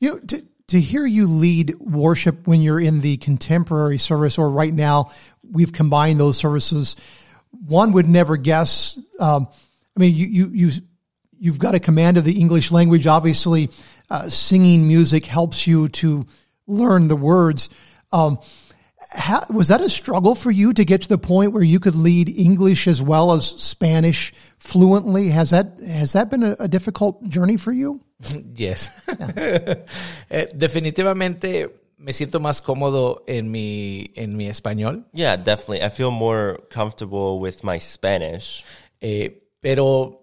You 0.00 0.12
know, 0.12 0.18
to, 0.28 0.42
to 0.68 0.80
hear 0.80 1.04
you 1.04 1.26
lead 1.26 1.74
worship 1.78 2.48
when 2.48 2.62
you're 2.62 2.80
in 2.80 3.02
the 3.02 3.18
contemporary 3.18 3.98
service, 3.98 4.38
or 4.38 4.48
right 4.48 4.72
now, 4.72 5.10
we've 5.42 5.74
combined 5.74 6.18
those 6.18 6.38
services. 6.38 6.96
One 7.66 7.92
would 7.92 8.08
never 8.08 8.38
guess. 8.38 8.98
Um, 9.20 9.46
I 9.94 10.00
mean, 10.00 10.14
you 10.14 10.26
you 10.26 10.50
you 10.54 10.70
you've 11.42 11.58
got 11.58 11.74
a 11.74 11.80
command 11.80 12.16
of 12.16 12.24
the 12.24 12.38
English 12.38 12.70
language. 12.70 13.08
Obviously, 13.08 13.68
uh, 14.08 14.28
singing 14.28 14.86
music 14.86 15.26
helps 15.26 15.66
you 15.66 15.88
to 15.88 16.24
learn 16.68 17.08
the 17.08 17.16
words. 17.16 17.68
Um, 18.12 18.38
how, 19.10 19.44
was 19.50 19.66
that 19.66 19.80
a 19.80 19.90
struggle 19.90 20.36
for 20.36 20.52
you 20.52 20.72
to 20.72 20.84
get 20.84 21.02
to 21.02 21.08
the 21.08 21.18
point 21.18 21.52
where 21.52 21.64
you 21.64 21.80
could 21.80 21.96
lead 21.96 22.28
English 22.28 22.86
as 22.86 23.02
well 23.02 23.32
as 23.32 23.44
Spanish 23.44 24.32
fluently? 24.58 25.30
Has 25.30 25.50
that 25.50 25.80
has 25.80 26.12
that 26.12 26.30
been 26.30 26.44
a, 26.44 26.56
a 26.60 26.68
difficult 26.68 27.28
journey 27.28 27.56
for 27.56 27.72
you? 27.72 28.00
Yes. 28.54 28.88
Eh, 30.30 30.46
definitivamente 30.54 31.68
me 31.98 32.12
siento 32.12 32.40
más 32.40 32.62
cómodo 32.62 33.24
en 33.26 33.50
mi, 33.50 34.10
en 34.14 34.36
mi 34.36 34.46
español, 34.48 35.06
Yeah, 35.12 35.36
definitely. 35.36 35.82
I 35.82 35.90
feel 35.90 36.10
more 36.10 36.60
comfortable 36.70 37.38
with 37.38 37.62
my 37.62 37.78
Spanish, 37.78 38.64
eh, 39.02 39.42
pero 39.60 40.21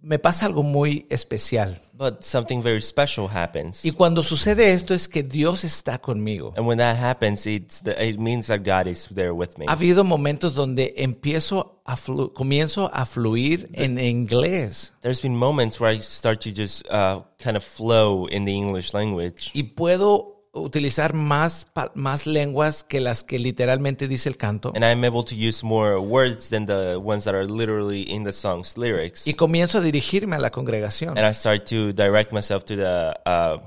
me 0.00 0.18
pasa 0.18 0.46
algo 0.46 0.62
muy 0.62 1.06
especial. 1.10 1.80
but 1.92 2.22
something 2.22 2.62
very 2.62 2.80
special 2.80 3.26
happens. 3.28 3.84
Y 3.84 3.90
cuando 3.90 4.22
sucede 4.22 4.72
esto 4.72 4.94
es 4.94 5.08
que 5.08 5.24
Dios 5.24 5.64
está 5.64 5.98
conmigo. 5.98 6.54
And 6.56 6.64
when 6.66 6.78
that 6.78 6.96
happens, 6.96 7.44
it's 7.46 7.80
the, 7.82 7.90
it 8.00 8.18
means 8.20 8.46
that 8.46 8.60
God 8.62 8.86
is 8.86 9.08
there 9.12 9.32
with 9.32 9.58
me. 9.58 9.66
Ha 9.66 9.72
habido 9.72 10.04
momentos 10.04 10.54
donde 10.54 10.94
empiezo 10.98 11.80
a 11.84 11.96
flu- 11.96 12.32
comienzo 12.32 12.88
a 12.92 13.04
fluir 13.04 13.68
en 13.72 13.98
inglés 13.98 14.92
There's 15.00 15.20
been 15.22 15.34
moments 15.36 15.80
where 15.80 15.90
I 15.92 16.00
start 16.00 16.40
to 16.42 16.50
just 16.52 16.86
uh, 16.88 17.22
kind 17.42 17.56
of 17.56 17.64
flow 17.64 18.26
in 18.26 18.44
the 18.44 18.52
English 18.52 18.94
language. 18.94 19.50
y 19.54 19.64
puedo 19.64 20.37
utilizar 20.52 21.14
más, 21.14 21.66
más 21.94 22.26
lenguas 22.26 22.84
que 22.84 23.00
las 23.00 23.22
que 23.22 23.38
literalmente 23.38 24.08
dice 24.08 24.28
el 24.28 24.36
canto. 24.36 24.72
And 24.74 24.84
I'm 24.84 25.04
able 25.04 25.24
to 25.24 25.34
use 25.34 25.64
more 25.64 25.98
words 25.98 26.50
than 26.50 26.66
the 26.66 26.96
ones 26.96 27.24
that 27.24 27.34
are 27.34 27.46
literally 27.46 28.02
in 28.02 28.24
the 28.24 28.32
song's 28.32 28.76
lyrics. 28.76 29.26
Y 29.26 29.34
comienzo 29.34 29.78
a 29.78 29.80
dirigirme 29.80 30.36
a 30.36 30.38
la 30.38 30.50
congregación. 30.50 31.16
And 31.16 31.26
I 31.26 31.34
start 31.34 31.64
to 31.70 31.92
direct 31.92 32.32
myself 32.32 32.64
to 32.64 32.76
the 32.76 33.20
uh, 33.26 33.58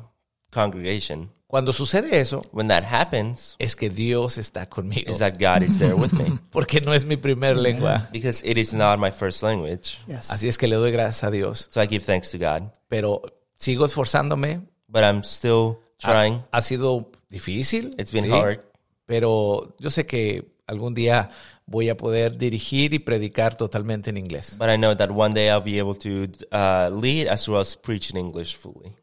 congregation. 0.51 1.29
Cuando 1.47 1.73
sucede 1.73 2.21
eso, 2.21 2.41
When 2.53 2.69
that 2.69 2.85
happens, 2.85 3.57
es 3.59 3.75
que 3.75 3.89
Dios 3.89 4.37
está 4.37 4.69
conmigo. 4.69 5.11
is 5.11 5.17
that 5.17 5.33
God 5.37 5.63
is 5.63 5.77
there 5.79 5.95
with 5.95 6.13
me. 6.13 6.39
Porque 6.49 6.79
no 6.79 6.93
es 6.93 7.03
mi 7.03 7.17
primer 7.17 7.57
lengua. 7.57 8.07
Because 8.13 8.41
it 8.45 8.57
is 8.57 8.73
not 8.73 8.99
my 8.99 9.11
first 9.11 9.43
language. 9.43 9.97
Yes. 10.07 10.31
Así 10.31 10.47
es 10.47 10.57
que 10.57 10.67
le 10.67 10.77
doy 10.77 10.91
gracias 10.91 11.25
a 11.25 11.29
Dios. 11.29 11.67
So 11.69 11.81
I 11.81 11.87
give 11.87 12.05
thanks 12.05 12.31
to 12.31 12.37
God. 12.37 12.71
Pero 12.87 13.21
sigo 13.57 13.85
esforzándome. 13.85 14.61
But 14.87 15.03
I'm 15.03 15.23
still 15.25 15.79
trying. 16.01 16.43
Ha 16.51 16.61
sido 16.61 17.11
difícil. 17.29 17.95
It's 17.97 18.11
been 18.11 18.25
sí, 18.25 18.31
hard. 18.31 18.61
Pero 19.05 19.75
yo 19.79 19.89
sé 19.89 20.05
que 20.05 20.45
algún 20.67 20.93
día 20.93 21.29
voy 21.65 21.89
a 21.89 21.97
poder 21.97 22.37
dirigir 22.37 22.93
y 22.93 22.99
predicar 22.99 23.55
totalmente 23.55 24.09
en 24.09 24.17
inglés. 24.17 24.55
But 24.57 24.69
I 24.69 24.77
know 24.77 24.95
that 24.95 25.11
one 25.11 25.33
day 25.33 25.49
I'll 25.49 25.63
be 25.63 25.79
able 25.79 25.95
to 25.95 26.27
uh, 26.51 26.89
lead 26.89 27.27
as 27.27 27.47
well 27.47 27.61
as 27.61 27.75
preach 27.75 28.11
in 28.11 28.17
English 28.17 28.55
fully. 28.55 28.95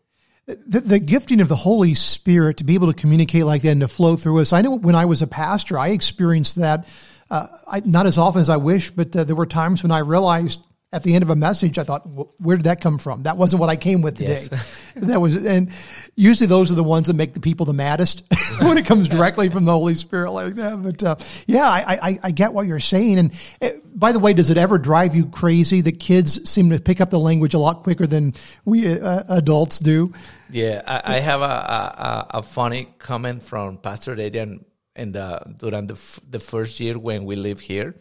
the, 0.49 0.81
the 0.81 0.99
gifting 0.99 1.41
of 1.41 1.49
the 1.49 1.57
Holy 1.57 1.95
Spirit 1.95 2.57
to 2.57 2.65
be 2.65 2.75
able 2.75 2.87
to 2.87 2.95
communicate 2.95 3.45
like 3.45 3.63
that 3.63 3.71
and 3.71 3.81
to 3.83 3.89
flow 3.89 4.17
through 4.17 4.41
us. 4.41 4.53
I 4.53 4.63
know 4.63 4.77
when 4.77 4.95
I 4.95 5.05
was 5.05 5.21
a 5.21 5.27
pastor, 5.27 5.79
I 5.79 5.89
experienced 5.89 6.57
that 6.57 6.89
uh, 7.31 7.47
I, 7.67 7.81
not 7.81 8.07
as 8.07 8.17
often 8.17 8.41
as 8.41 8.49
I 8.49 8.57
wish, 8.57 8.91
but 8.91 9.15
uh, 9.15 9.25
there 9.25 9.37
were 9.37 9.47
times 9.47 9.83
when 9.83 9.93
I 9.93 9.99
realized 9.99 10.61
at 10.91 11.03
the 11.03 11.15
end 11.15 11.23
of 11.23 11.29
a 11.29 11.37
message, 11.37 11.79
I 11.79 11.85
thought, 11.85 12.03
where 12.41 12.57
did 12.57 12.65
that 12.65 12.81
come 12.81 12.97
from? 12.97 13.25
That 13.25 13.37
wasn't 13.37 13.61
what 13.61 13.69
I 13.69 13.77
came 13.77 14.01
with 14.01 14.17
today. 14.17 14.47
that 14.97 15.21
was, 15.21 15.35
and 15.35 15.71
usually 16.17 16.47
those 16.47 16.73
are 16.73 16.77
the 16.77 16.83
ones 16.85 17.09
that 17.09 17.15
make 17.15 17.35
the 17.35 17.41
people 17.41 17.67
the 17.67 17.75
maddest 17.75 18.23
when 18.61 18.79
it 18.79 18.87
comes 18.87 19.07
directly 19.09 19.51
from 19.51 19.67
the 19.67 19.73
Holy 19.73 19.95
Spirit 19.95 20.31
like 20.33 20.55
that. 20.55 20.83
But 20.83 21.03
uh, 21.05 21.17
yeah, 21.47 21.67
I, 21.69 21.99
I, 22.03 22.19
I 22.25 22.31
get 22.31 22.55
what 22.55 22.67
you're 22.67 22.81
saying. 22.81 23.19
And 23.19 23.33
uh, 23.61 23.69
by 23.95 24.13
the 24.13 24.19
way, 24.19 24.33
does 24.33 24.49
it 24.49 24.57
ever 24.57 24.79
drive 24.79 25.15
you 25.15 25.27
crazy 25.27 25.83
that 25.83 26.01
kids 26.01 26.49
seem 26.49 26.71
to 26.71 26.81
pick 26.81 27.03
up 27.03 27.11
the 27.11 27.21
language 27.21 27.53
a 27.53 27.59
lot 27.59 27.83
quicker 27.83 28.07
than 28.07 28.33
we 28.65 28.99
uh, 28.99 29.25
adults 29.29 29.81
do? 29.81 30.15
Yeah, 30.51 30.81
I, 30.87 31.17
I 31.17 31.21
have 31.21 31.43
a, 31.43 31.45
a, 31.45 31.49
a- 31.49 32.27
a 32.39 32.43
funny 32.43 32.89
comment 32.99 33.43
from 33.43 33.77
Pastor 33.77 34.19
Adrian 34.19 34.65
in 34.99 35.13
the, 35.13 35.41
durante 35.59 35.95
the, 35.95 35.99
f- 35.99 36.21
the 36.29 36.39
first 36.41 36.79
year 36.81 36.97
when 36.99 37.25
we 37.25 37.37
live 37.37 37.61
here. 37.61 37.95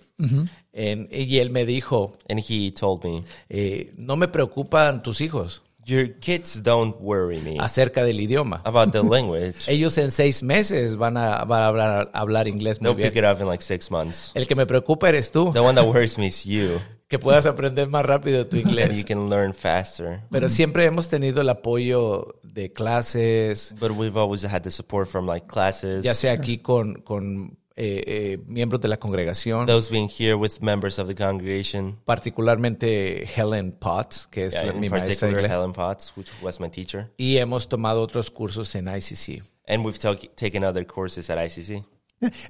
En- 0.73 1.07
y 1.11 1.37
él 1.39 1.49
me 1.51 1.65
dijo, 1.65 2.17
And 2.29 2.39
he 2.39 2.71
told 2.71 3.03
me, 3.03 3.21
eh, 3.49 3.93
no 3.97 4.15
me 4.15 4.27
preocupan 4.27 5.01
tus 5.03 5.21
hijos 5.21 5.61
Your 5.85 6.19
kids 6.19 6.61
don't 6.63 6.97
worry 6.99 7.39
me 7.39 7.57
acerca 7.59 8.03
del 8.03 8.19
idioma. 8.19 8.61
about 8.65 8.91
the 8.91 9.01
language. 9.09 9.69
Ellos 9.69 9.97
en 9.97 10.11
seis 10.11 10.43
meses 10.43 10.97
van 10.97 11.15
a, 11.15 11.45
van 11.45 11.61
a 11.63 11.67
hablar, 11.67 12.11
hablar 12.13 12.47
inglés 12.49 12.81
muy 12.81 12.89
They'll 12.89 12.95
bien. 12.97 13.09
pick 13.13 13.23
it 13.23 13.25
up 13.25 13.39
in 13.39 13.47
like 13.47 13.63
six 13.63 13.89
months. 13.89 14.31
El 14.35 14.47
que 14.47 14.55
me 14.55 14.65
preocupa 14.65 15.07
eres 15.07 15.31
tú, 15.31 15.53
The 15.53 15.61
one 15.61 15.75
that 15.75 15.85
worries 15.87 16.17
me 16.17 16.27
is 16.27 16.43
you, 16.45 16.81
que 17.07 17.19
puedas 17.19 17.45
aprender 17.45 17.87
más 17.87 18.05
rápido 18.05 18.45
tu 18.47 18.57
and 18.57 18.65
you 18.65 18.69
inglés. 18.71 19.05
can 19.05 19.29
learn 19.29 19.53
faster. 19.53 20.21
Pero 20.29 20.49
siempre 20.49 20.85
hemos 20.85 21.07
tenido 21.09 21.41
el 21.41 21.49
apoyo 21.49 22.35
de 22.43 22.71
clases, 22.73 23.73
But 23.79 23.91
we've 23.91 24.17
always 24.19 24.43
had 24.43 24.61
the 24.63 24.71
support 24.71 25.07
from 25.07 25.25
like 25.25 25.47
classes, 25.47 26.03
ya 26.03 26.13
sea 26.13 26.33
aquí 26.33 26.57
con, 26.57 26.95
con 27.01 27.57
eh, 27.79 28.03
eh, 28.07 28.37
miembros 28.47 28.81
de 28.81 28.87
la 28.87 28.97
congregación, 28.97 29.67
those 29.67 29.91
being 29.91 30.09
here 30.09 30.33
with 30.33 30.59
members 30.61 30.97
of 30.99 31.07
the 31.07 31.15
congregation. 31.15 31.97
particularmente 32.05 33.25
Helen 33.25 33.71
Potts, 33.71 34.27
que 34.27 34.45
es 34.47 34.53
Yeah, 34.53 34.65
la- 34.67 34.73
mi 34.73 34.89
maestra 34.89 35.27
de 35.27 35.33
inglés. 35.35 35.51
Helen 35.51 35.73
Potts, 35.73 36.13
which 36.17 36.29
was 36.41 36.59
my 36.59 36.69
teacher. 36.69 37.11
Y 37.17 37.37
hemos 37.37 37.67
tomado 37.69 38.01
otros 38.01 38.31
cursos 38.31 38.73
en 38.75 38.87
ICC. 38.87 39.43
And 39.67 39.85
we've 39.85 39.99
ta- 39.99 40.15
taken 40.35 40.63
other 40.63 40.85
courses 40.87 41.29
at 41.29 41.37
ICC. 41.37 41.83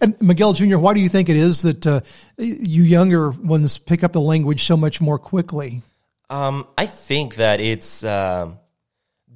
And 0.01 0.19
Miguel 0.21 0.53
Jr., 0.53 0.77
why 0.77 0.93
do 0.93 1.01
you 1.01 1.09
think 1.09 1.29
it 1.29 1.36
is 1.36 1.62
that 1.63 1.86
uh, 1.86 2.01
you 2.38 2.83
younger 2.83 3.31
ones 3.31 3.77
pick 3.77 4.03
up 4.03 4.13
the 4.13 4.21
language 4.21 4.63
so 4.63 4.77
much 4.77 5.01
more 5.01 5.19
quickly? 5.19 5.81
Um, 6.29 6.67
I 6.77 6.86
think 6.86 7.36
that 7.36 7.59
it's 7.59 8.03
um, 8.03 8.59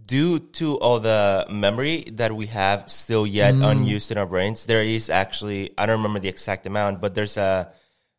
due 0.07 0.39
to 0.39 0.77
all 0.79 0.99
the 0.99 1.45
memory 1.49 2.03
that 2.13 2.35
we 2.35 2.47
have 2.47 2.89
still 2.91 3.25
yet 3.25 3.55
unused 3.55 4.11
in 4.11 4.17
our 4.17 4.25
brains. 4.25 4.65
There 4.65 4.83
is 4.83 5.09
actually, 5.09 5.71
I 5.77 5.85
don't 5.85 5.99
remember 5.99 6.19
the 6.19 6.29
exact 6.29 6.65
amount, 6.65 6.99
but 7.01 7.15
there's 7.15 7.37
a 7.37 7.71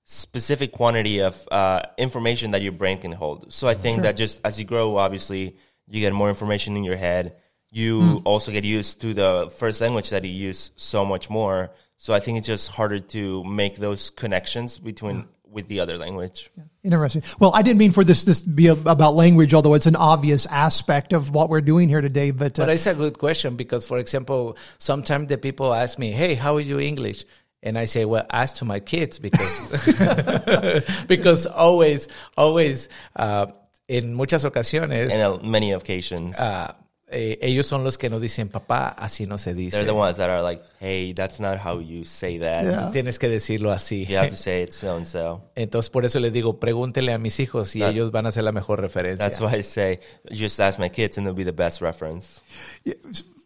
specific 0.05 0.73
quantity 0.73 1.21
of 1.21 1.37
uh, 1.51 1.83
information 1.99 2.53
that 2.53 2.63
your 2.63 2.73
brain 2.73 2.99
can 2.99 3.13
hold. 3.13 3.53
So 3.53 3.69
I 3.69 3.75
think 3.75 4.03
that 4.03 4.17
just 4.17 4.41
as 4.45 4.59
you 4.59 4.65
grow, 4.65 4.97
obviously, 4.97 5.57
you 5.87 6.01
get 6.01 6.13
more 6.13 6.29
information 6.29 6.77
in 6.77 6.85
your 6.85 6.97
head. 6.97 7.37
You 7.71 8.21
also 8.25 8.53
get 8.53 8.65
used 8.65 9.01
to 9.01 9.15
the 9.15 9.51
first 9.57 9.81
language 9.81 10.11
that 10.11 10.25
you 10.25 10.31
use 10.31 10.73
so 10.77 11.05
much 11.05 11.31
more. 11.31 11.71
So 12.03 12.13
I 12.13 12.19
think 12.19 12.39
it's 12.39 12.49
just 12.49 12.67
harder 12.67 12.99
to 13.15 13.45
make 13.45 13.77
those 13.77 14.11
connections 14.11 14.77
between 14.77 15.29
with 15.47 15.69
the 15.69 15.79
other 15.79 15.97
language. 15.97 16.51
Interesting. 16.83 17.23
Well, 17.39 17.53
I 17.55 17.63
didn't 17.63 17.79
mean 17.79 17.93
for 17.93 18.03
this 18.03 18.25
this 18.25 18.43
to 18.43 18.51
be 18.51 18.67
about 18.67 19.15
language, 19.15 19.55
although 19.55 19.75
it's 19.75 19.87
an 19.87 19.95
obvious 19.95 20.45
aspect 20.47 21.13
of 21.13 21.31
what 21.31 21.49
we're 21.49 21.61
doing 21.61 21.89
here 21.89 22.01
today. 22.01 22.33
But, 22.33 22.59
uh, 22.59 22.67
But 22.67 22.75
it's 22.75 22.89
a 22.89 22.95
good 22.97 23.19
question 23.21 23.55
because, 23.55 23.87
for 23.87 23.99
example, 24.01 24.57
sometimes 24.79 25.29
the 25.29 25.39
people 25.39 25.73
ask 25.73 25.97
me, 25.97 26.11
"Hey, 26.11 26.35
how 26.35 26.57
are 26.57 26.61
you 26.61 26.81
English?" 26.81 27.25
And 27.63 27.79
I 27.79 27.85
say, 27.85 28.05
"Well, 28.05 28.27
ask 28.33 28.57
to 28.57 28.65
my 28.65 28.81
kids 28.81 29.21
because 29.21 29.55
because 31.07 31.47
always, 31.47 32.09
always, 32.37 32.89
uh, 33.15 33.47
en 33.89 34.13
muchas 34.15 34.45
ocasiones, 34.45 35.13
And 35.13 35.45
many 35.45 35.71
occasions, 35.71 36.35
ah, 36.41 36.75
eh, 37.13 37.39
ellos 37.43 37.67
son 37.67 37.85
los 37.85 37.99
que 37.99 38.11
nos 38.11 38.21
dicen, 38.21 38.49
papá, 38.49 38.89
así 38.89 39.27
no 39.27 39.39
se 39.39 39.55
dice. 39.55 39.77
They're 39.77 39.87
the 39.87 39.93
ones 39.93 40.17
that 40.17 40.31
are 40.31 40.43
like, 40.43 40.63
hey, 40.81 41.13
that's 41.15 41.41
not 41.41 41.59
how 41.59 41.81
you 41.81 42.05
say 42.05 42.39
that. 42.39 42.65
Yeah. 42.65 42.91
Tienes 42.91 43.19
que 43.19 43.29
decirlo 43.29 43.71
así. 43.73 44.07
You 44.07 44.17
have 44.17 44.31
to 44.31 44.37
say 44.37 44.63
it 44.63 44.73
so 44.73 44.97
and 44.97 45.07
so. 45.07 45.43
Entonces, 45.55 45.91
por 45.91 46.05
eso 46.05 46.19
les 46.21 46.33
digo, 46.33 46.59
pregúntele 46.59 47.13
a 47.13 47.19
mis 47.19 47.39
hijos 47.41 47.75
y 47.77 47.81
That- 47.81 47.91
ellos 47.91 48.11
van 48.11 48.27
a 48.27 48.33
ser 48.33 48.45
la 48.45 48.53
mejor 48.53 48.81
referencia. 48.81 49.25
That's 49.29 49.41
why 49.41 49.59
I 49.59 49.63
say, 49.63 50.01
just 50.31 50.59
ask 50.61 50.79
my 50.79 50.91
kids 50.91 51.19
and 51.19 51.27
they'll 51.27 51.35
be 51.35 51.45
the 51.45 51.53
best 51.53 51.81
reference. 51.81 52.41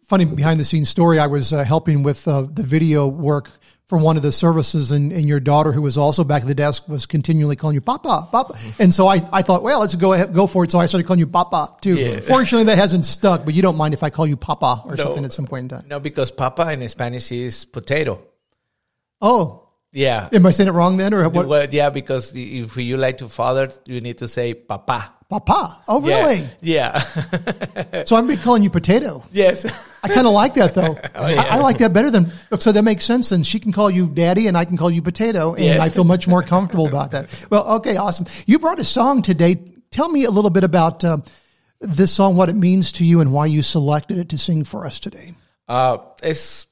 funny 0.07 0.25
behind 0.25 0.59
the 0.59 0.65
scenes 0.65 0.89
story. 0.89 1.19
I 1.19 1.27
was 1.27 1.51
uh, 1.51 1.63
helping 1.63 2.01
with 2.01 2.27
uh, 2.27 2.43
the 2.49 2.63
video 2.63 3.07
work 3.07 3.51
for 3.87 3.97
one 3.97 4.17
of 4.17 4.23
the 4.23 4.33
services, 4.33 4.91
and, 4.91 5.13
and 5.13 5.25
your 5.27 5.39
daughter, 5.39 5.71
who 5.71 5.81
was 5.81 5.97
also 5.97 6.25
back 6.25 6.41
at 6.41 6.47
the 6.47 6.55
desk, 6.55 6.87
was 6.89 7.05
continually 7.05 7.55
calling 7.55 7.73
you 7.73 7.79
Papa, 7.81 8.27
Papa. 8.31 8.53
Mm-hmm. 8.53 8.83
And 8.83 8.93
so 8.93 9.07
I, 9.07 9.21
I 9.31 9.41
thought, 9.41 9.63
well, 9.63 9.79
let's 9.79 9.95
go 9.95 10.11
ahead, 10.11 10.33
go 10.33 10.45
for 10.45 10.65
it. 10.65 10.71
So 10.71 10.79
I 10.79 10.87
started 10.87 11.07
calling 11.07 11.19
you 11.19 11.27
Papa 11.27 11.73
too. 11.79 11.95
Yeah. 11.95 12.19
Fortunately, 12.19 12.65
that 12.65 12.77
hasn't 12.77 13.05
stuck, 13.05 13.45
but 13.45 13.53
you 13.53 13.61
don't 13.61 13.77
mind 13.77 13.93
if 13.93 14.03
I 14.03 14.09
call 14.09 14.27
you 14.27 14.35
Papa 14.35 14.83
or 14.85 14.97
something 14.97 15.23
at 15.23 15.31
some 15.31 15.45
point 15.45 15.63
in 15.63 15.69
time. 15.69 15.87
No, 15.87 15.99
because 16.01 16.31
papa 16.31 16.69
in 16.73 16.87
Spanish 16.89 17.31
is 17.31 17.63
potato. 17.63 18.21
Oh, 19.21 19.69
Yeah. 19.93 20.27
am 20.33 20.45
I 20.45 20.51
saying 20.51 20.67
it 20.67 20.73
wrong 20.73 20.97
then, 20.97 21.13
or 21.13 21.27
what? 21.29 21.47
Well, 21.47 21.67
yeah, 21.71 21.89
because 21.89 22.33
if 22.35 22.75
you 22.75 22.97
like 22.97 23.19
to 23.19 23.29
father, 23.29 23.71
you 23.85 24.01
need 24.01 24.17
to 24.17 24.27
say 24.27 24.53
papa. 24.53 25.13
Papa. 25.29 25.83
Oh, 25.87 25.99
really? 26.01 26.49
Yeah. 26.61 26.99
So 28.05 28.15
I'm 28.15 28.25
going 28.25 28.37
to 28.37 28.41
be 28.41 28.43
calling 28.43 28.63
you 28.63 28.69
Potato. 28.69 29.23
yes. 29.31 29.65
I 30.03 30.07
kind 30.07 30.25
of 30.27 30.33
like 30.33 30.53
that 30.53 30.73
though. 30.73 30.97
Oh, 31.15 31.23
I, 31.25 31.33
I 31.35 31.57
like 31.57 31.79
that 31.79 31.91
better 31.93 32.09
than 32.11 32.31
so 32.59 32.71
that 32.71 32.83
makes 32.83 33.03
sense. 33.03 33.29
Then 33.29 33.43
she 33.43 33.59
can 33.59 33.71
call 33.71 33.89
you 33.89 34.07
Daddy, 34.07 34.47
and 34.47 34.57
I 34.57 34.63
can 34.65 34.77
call 34.77 34.89
you 34.89 35.01
Potato, 35.01 35.53
and 35.55 35.63
Yeah. 35.65 35.83
I 35.83 35.89
feel 35.89 36.03
much 36.05 36.27
more 36.27 36.43
comfortable 36.43 36.87
about 36.87 37.11
that. 37.11 37.45
Well, 37.49 37.67
okay, 37.77 37.97
awesome. 37.97 38.25
You 38.45 38.59
brought 38.59 38.79
a 38.79 38.83
song 38.85 39.21
today. 39.21 39.55
Tell 39.91 40.09
me 40.09 40.23
a 40.25 40.31
little 40.31 40.49
bit 40.51 40.63
about 40.63 41.03
uh, 41.03 41.17
this 41.81 42.11
song, 42.13 42.35
what 42.37 42.49
it 42.49 42.55
means 42.55 42.91
to 42.93 43.05
you, 43.05 43.19
and 43.19 43.33
why 43.33 43.47
you 43.47 43.61
selected 43.61 44.17
it 44.17 44.29
to 44.29 44.37
sing 44.37 44.63
for 44.63 44.85
us 44.85 44.99
today. 44.99 45.33
Ah, 45.67 46.13
es, 46.23 46.67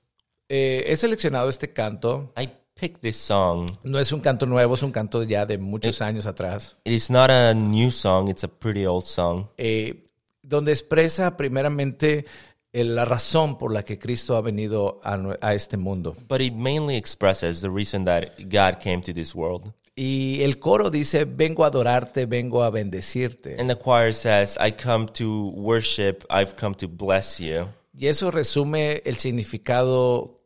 eh, 0.50 0.84
he 0.88 0.94
seleccionado 0.96 1.50
este 1.50 1.74
canto. 1.74 2.32
I 2.38 2.52
picked 2.86 3.02
this 3.02 3.18
song. 3.18 3.68
No 3.84 4.00
es 4.00 4.12
un 4.12 4.22
canto 4.22 4.46
nuevo, 4.46 4.76
es 4.76 4.84
un 4.84 4.92
canto 4.92 5.24
ya 5.24 5.46
de 5.46 5.58
muchos 5.58 6.02
años 6.02 6.26
atrás. 6.26 6.76
It 6.84 6.94
is 6.94 7.10
not 7.10 7.30
a 7.32 7.54
new 7.54 7.90
song, 7.92 8.30
it's 8.30 8.44
a 8.44 8.48
pretty 8.48 8.86
old 8.86 9.04
song. 9.06 9.48
eh, 9.58 10.04
donde 10.44 10.72
expresa 10.72 11.36
primeramente 11.38 12.26
eh, 12.72 12.84
la 12.84 13.04
razón 13.06 13.58
por 13.58 13.74
la 13.74 13.84
que 13.84 13.98
Cristo 13.98 14.36
ha 14.36 14.42
venido 14.42 15.02
a, 15.04 15.18
a 15.42 15.54
este 15.56 15.76
mundo. 15.78 16.16
But 16.28 16.42
it 16.42 16.54
mainly 16.54 16.96
expresses 16.98 17.62
the 17.62 17.70
reason 17.70 18.06
that 18.06 18.38
God 18.38 18.80
came 18.80 19.02
to 19.02 19.12
this 19.14 19.34
world. 19.34 19.74
Y 19.96 20.44
el 20.44 20.60
coro 20.60 20.92
dice, 20.92 21.26
vengo 21.26 21.64
a 21.64 21.68
adorarte, 21.68 22.26
vengo 22.28 22.64
a 22.64 22.70
bendecirte. 22.70 23.60
And 23.60 23.70
the 23.72 23.78
choir 23.78 24.14
says, 24.14 24.58
I 24.60 24.72
come 24.72 25.08
to 25.14 25.52
worship, 25.56 26.26
I've 26.30 26.56
come 26.60 26.76
to 26.76 26.88
bless 26.88 27.40
you. 27.40 27.70
Y 27.98 28.08
eso 28.08 28.30
resume 28.30 29.02
el 29.06 29.16
significado 29.16 30.42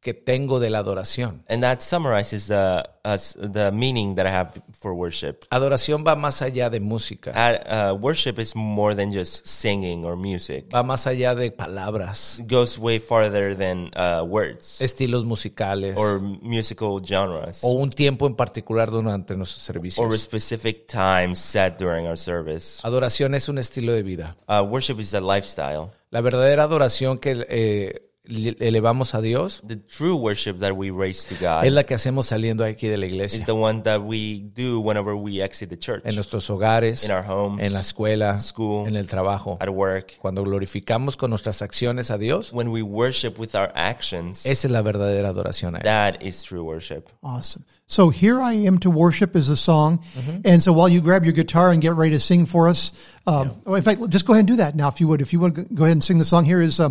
que- 0.00 0.14
tengo 0.14 0.60
de 0.60 0.70
la 0.70 0.78
adoración. 0.78 1.44
And 1.48 1.62
that 1.62 1.80
summarizes 1.80 2.46
the, 2.48 2.82
us 3.04 3.36
the 3.40 3.70
meaning 3.72 4.14
that 4.16 4.26
I 4.26 4.30
have 4.30 4.50
for 4.78 4.92
worship. 4.92 5.44
Adoración 5.50 6.04
va 6.06 6.14
más 6.16 6.40
allá 6.42 6.70
de 6.70 6.80
música, 6.80 7.32
Uh, 7.34 7.92
uh, 7.92 7.94
worship 7.94 8.38
is 8.38 8.54
more 8.54 8.94
than 8.94 9.12
just 9.12 9.46
singing 9.46 10.04
or 10.04 10.16
music. 10.16 10.66
va 10.74 10.82
más 10.82 11.06
allá 11.06 11.34
de 11.34 11.50
palabras, 11.50 12.38
It 12.38 12.50
goes 12.50 12.78
way 12.78 12.98
farther 13.00 13.56
than 13.56 13.90
uh, 13.96 14.24
words 14.24 14.80
estilos 14.80 15.24
musicales 15.24 15.96
or 15.96 16.20
musical 16.20 17.00
genres 17.04 17.60
o 17.62 17.72
un 17.72 17.90
tiempo 17.90 18.26
en 18.26 18.34
particular 18.34 18.90
durante 18.90 19.34
nuestros 19.36 19.68
or 19.68 19.76
a 19.76 19.80
servicios. 19.80 20.20
specific 20.22 20.86
time 20.86 21.34
set 21.34 21.78
during 21.78 22.06
our 22.06 22.18
service. 22.18 22.80
Adoración 22.82 23.34
es 23.34 23.48
un 23.48 23.58
estilo 23.58 23.92
de 23.92 24.02
vida. 24.02 24.36
Uh, 24.48 24.62
worship 24.62 25.00
is 25.00 25.12
a 25.14 25.20
lifestyle. 25.20 25.90
La 26.10 26.20
verdadera 26.20 26.62
adoración 26.64 27.18
que 27.18 27.44
eh, 27.50 28.07
elevamos 28.28 29.14
a 29.14 29.20
Dios 29.20 29.62
The 29.66 29.76
true 29.76 30.16
worship 30.16 30.58
that 30.58 30.72
we 30.76 30.90
raise 30.90 31.24
to 31.28 31.34
God 31.40 31.64
es 31.64 31.72
la 31.72 31.84
que 31.84 31.94
hacemos 31.94 32.26
saliendo 32.26 32.64
aquí 32.64 32.88
de 32.88 32.96
la 32.98 33.06
is 33.24 33.44
the 33.46 33.52
one 33.54 33.82
that 33.84 34.02
we 34.02 34.50
do 34.54 34.80
whenever 34.80 35.14
we 35.16 35.40
exit 35.42 35.70
the 35.70 35.76
church, 35.78 36.02
en 36.04 36.14
nuestros 36.14 36.48
hogares, 36.50 37.04
in 37.04 37.10
our 37.10 37.24
homes, 37.24 37.64
en 37.64 37.72
la 37.72 37.80
escuela, 37.80 38.38
school, 38.40 38.86
en 38.86 38.96
el 38.96 39.06
trabajo. 39.06 39.56
at 39.60 39.70
work. 39.70 40.18
Cuando 40.20 40.44
glorificamos 40.44 41.16
con 41.16 41.30
nuestras 41.30 41.62
acciones 41.62 42.10
a 42.10 42.18
Dios, 42.18 42.52
When 42.52 42.70
we 42.70 42.82
worship 42.82 43.38
with 43.38 43.54
our 43.54 43.72
actions, 43.74 44.44
esa 44.44 44.68
es 44.68 44.70
la 44.70 44.82
verdadera 44.82 45.30
adoración 45.30 45.74
a 45.74 45.78
Él. 45.78 45.84
that 45.84 46.22
is 46.22 46.42
true 46.42 46.62
worship. 46.62 47.08
Awesome. 47.22 47.64
So 47.86 48.10
here 48.10 48.40
I 48.42 48.52
am 48.66 48.78
to 48.80 48.90
worship 48.90 49.34
is 49.34 49.48
a 49.48 49.56
song, 49.56 50.00
and 50.44 50.62
so 50.62 50.74
while 50.74 50.90
you 50.90 51.00
grab 51.00 51.24
your 51.24 51.32
guitar 51.32 51.70
and 51.70 51.80
get 51.80 51.94
ready 51.94 52.10
to 52.12 52.20
sing 52.20 52.44
for 52.44 52.68
us, 52.68 52.92
um, 53.26 53.52
well, 53.64 53.76
in 53.76 53.82
fact, 53.82 54.06
just 54.10 54.26
go 54.26 54.34
ahead 54.34 54.40
and 54.40 54.48
do 54.48 54.56
that 54.56 54.76
now, 54.76 54.88
if 54.88 55.00
you 55.00 55.08
would. 55.08 55.22
If 55.22 55.32
you 55.32 55.40
would 55.40 55.74
go 55.74 55.84
ahead 55.84 55.92
and 55.92 56.04
sing 56.04 56.18
the 56.18 56.26
song. 56.26 56.44
Here 56.44 56.60
is 56.60 56.80
uh, 56.80 56.90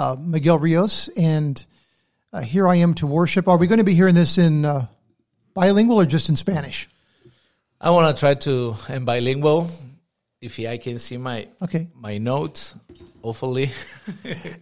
uh, 0.00 0.16
Miguel 0.18 0.58
Rios, 0.58 1.08
and 1.08 1.62
uh, 2.32 2.40
here 2.40 2.66
I 2.66 2.76
am 2.76 2.94
to 2.94 3.06
worship. 3.06 3.48
Are 3.48 3.58
we 3.58 3.66
going 3.66 3.78
to 3.78 3.84
be 3.84 3.94
hearing 3.94 4.14
this 4.14 4.38
in 4.38 4.64
uh, 4.64 4.86
bilingual 5.52 6.00
or 6.00 6.06
just 6.06 6.30
in 6.30 6.36
Spanish? 6.36 6.88
I 7.80 7.90
want 7.90 8.14
to 8.14 8.18
try 8.18 8.34
to 8.34 8.74
in 8.88 9.04
bilingual. 9.04 9.68
If 10.40 10.58
I 10.58 10.78
can 10.78 10.98
see 10.98 11.18
my 11.18 11.48
Okay. 11.60 11.88
my 11.94 12.16
notes, 12.16 12.74
hopefully. 13.22 13.70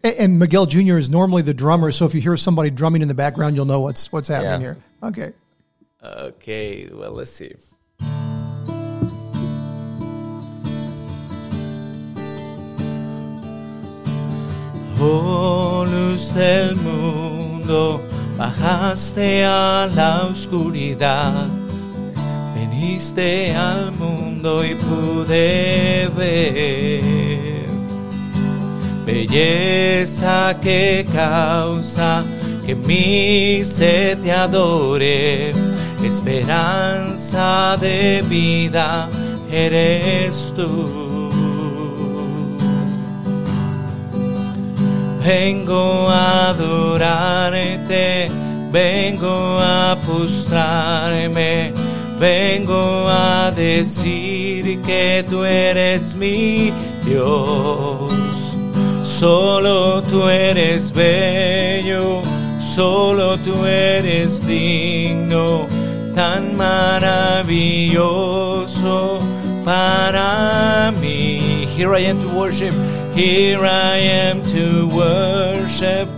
And, 0.03 0.15
and 0.19 0.39
Miguel 0.39 0.67
Jr. 0.67 0.99
is 0.99 1.09
normally 1.09 1.43
the 1.43 1.55
drummer, 1.55 1.93
so 1.93 2.05
if 2.05 2.15
you 2.15 2.21
hear 2.21 2.37
somebody 2.37 2.71
drumming 2.71 3.03
in 3.03 3.09
the 3.09 3.15
background, 3.15 3.55
you'll 3.55 3.65
know 3.65 3.81
what's 3.81 4.11
what's 4.13 4.27
happening 4.29 4.61
Yeah. 4.61 4.75
here. 4.75 4.77
Okay. 5.03 5.33
okay, 6.03 6.89
well, 6.93 7.13
let's 7.13 7.31
see. 7.31 7.55
Oh 15.01 15.85
luz 15.85 16.35
del 16.35 16.75
mundo, 16.77 18.03
bajaste 18.37 19.45
a 19.45 19.89
la 19.95 20.27
oscuridad, 20.31 21.47
veniste 22.55 23.55
al 23.55 23.93
mundo 23.93 24.65
y 24.65 24.75
pude 24.75 26.11
ver 26.17 27.69
belleza 29.09 30.55
que 30.61 31.07
causa 31.13 32.23
que 32.67 32.75
mi 32.75 33.65
sed 33.65 34.19
te 34.19 34.33
adore, 34.33 35.53
esperanza 36.05 37.79
de 37.81 38.23
vida 38.29 39.09
eres 39.51 40.53
tú. 40.55 41.08
Vengo 45.29 46.09
a 46.09 46.49
adorarte, 46.49 48.31
vengo 48.73 49.59
a 49.61 49.95
postrarme, 50.07 51.75
vengo 52.19 53.07
a 53.07 53.51
decir 53.51 54.81
que 54.81 55.23
tú 55.29 55.45
eres 55.45 56.15
mi 56.15 56.73
Dios. 57.05 58.11
Solo 59.03 60.01
tú 60.05 60.27
eres 60.31 60.91
bello, 60.93 62.23
solo 62.75 63.37
tú 63.37 63.67
eres 63.67 64.41
digno, 64.47 65.67
tan 66.15 66.57
maravilloso 66.57 69.28
para 69.69 70.91
mí. 70.99 71.67
Here 71.77 71.93
I 71.95 72.01
am 72.11 72.19
to 72.23 72.29
worship, 72.29 72.73
here 73.15 73.61
I 73.61 73.97
am 73.99 74.43
to 74.47 74.89
worship, 74.89 76.09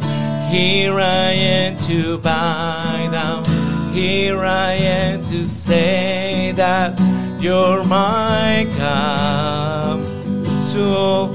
here 0.52 0.94
I 1.00 1.32
am 1.32 1.76
to 1.88 2.18
bow 2.18 3.10
down, 3.10 3.44
here 3.92 4.38
I 4.38 4.74
am 4.74 5.26
to 5.30 5.44
say 5.44 6.52
that 6.54 6.96
you're 7.40 7.82
my 7.84 8.68
God. 8.78 9.98
So 10.70 11.32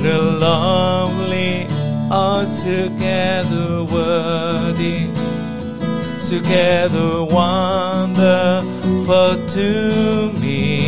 the 0.00 0.18
lovely, 0.40 1.66
altogether 2.10 3.84
worthy, 3.84 5.10
together 6.26 7.22
wonderful 7.22 8.66
to 9.56 10.32
me. 10.40 10.87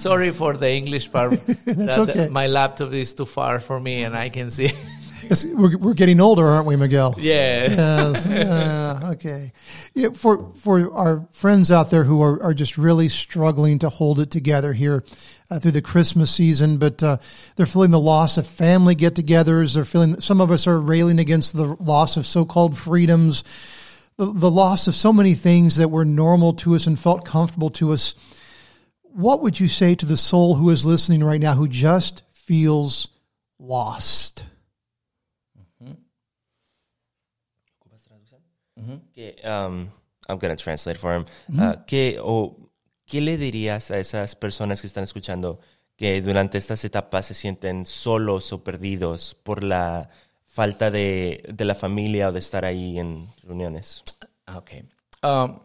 Sorry 0.00 0.30
for 0.30 0.56
the 0.56 0.70
English 0.70 1.12
part. 1.12 1.30
That's 1.64 1.96
That- 1.96 2.08
okay. 2.10 2.28
My 2.28 2.46
laptop 2.46 2.92
is 2.92 3.14
too 3.14 3.26
far 3.26 3.60
for 3.60 3.78
me, 3.78 4.02
and 4.04 4.16
I 4.16 4.30
can 4.30 4.50
see. 4.50 4.70
We're, 5.54 5.76
we're 5.76 5.94
getting 5.94 6.20
older, 6.20 6.44
aren't 6.46 6.66
we, 6.66 6.76
Miguel? 6.76 7.14
yeah. 7.18 7.68
Yes. 7.70 8.26
Uh, 8.26 9.00
okay. 9.12 9.52
Yeah, 9.94 10.08
for 10.14 10.52
for 10.54 10.90
our 10.92 11.28
friends 11.32 11.70
out 11.70 11.90
there 11.90 12.02
who 12.04 12.22
are, 12.22 12.42
are 12.42 12.54
just 12.54 12.78
really 12.78 13.08
struggling 13.10 13.78
to 13.80 13.90
hold 13.90 14.18
it 14.18 14.30
together 14.30 14.72
here 14.72 15.04
uh, 15.50 15.58
through 15.60 15.72
the 15.72 15.82
Christmas 15.82 16.30
season, 16.34 16.78
but 16.78 17.02
uh, 17.02 17.18
they're 17.54 17.66
feeling 17.66 17.90
the 17.92 18.00
loss 18.00 18.38
of 18.38 18.46
family 18.46 18.94
get-togethers. 18.94 19.74
They're 19.74 19.84
feeling 19.84 20.20
some 20.20 20.40
of 20.40 20.50
us 20.50 20.66
are 20.66 20.80
railing 20.80 21.18
against 21.20 21.52
the 21.54 21.76
loss 21.78 22.16
of 22.16 22.24
so-called 22.26 22.76
freedoms, 22.78 23.44
the, 24.16 24.32
the 24.32 24.50
loss 24.50 24.88
of 24.88 24.94
so 24.94 25.12
many 25.12 25.34
things 25.34 25.76
that 25.76 25.90
were 25.90 26.06
normal 26.06 26.54
to 26.54 26.74
us 26.74 26.86
and 26.86 26.98
felt 26.98 27.24
comfortable 27.26 27.70
to 27.70 27.92
us. 27.92 28.14
What 29.14 29.40
would 29.42 29.58
you 29.60 29.68
say 29.68 29.94
to 29.96 30.06
the 30.06 30.16
soul 30.16 30.54
who 30.54 30.70
is 30.70 30.84
listening 30.84 31.24
right 31.24 31.40
now 31.40 31.54
who 31.54 31.68
just 31.68 32.22
feels 32.32 33.08
lost? 33.58 34.44
Que, 39.14 39.36
um, 39.44 39.90
I'm 40.28 40.38
going 40.38 40.56
to 40.56 40.62
translate 40.62 40.96
for 40.96 41.14
him. 41.14 41.26
Uh, 41.58 41.76
¿qué, 41.86 42.18
o, 42.22 42.56
¿Qué 43.04 43.20
le 43.20 43.36
dirías 43.36 43.90
a 43.90 43.98
esas 43.98 44.34
personas 44.36 44.80
que 44.80 44.86
están 44.86 45.04
escuchando 45.04 45.60
que 45.96 46.22
durante 46.22 46.56
estas 46.56 46.82
etapas 46.84 47.26
se 47.26 47.34
sienten 47.34 47.84
solos 47.84 48.52
o 48.52 48.64
perdidos 48.64 49.34
por 49.42 49.62
la 49.62 50.08
falta 50.46 50.90
de, 50.90 51.44
de 51.46 51.64
la 51.64 51.74
familia 51.74 52.28
o 52.28 52.32
de 52.32 52.38
estar 52.38 52.64
ahí 52.64 52.98
en 52.98 53.28
reuniones. 53.42 54.02
Ah, 54.46 54.58
Ok. 54.58 54.70
Um, 55.22 55.60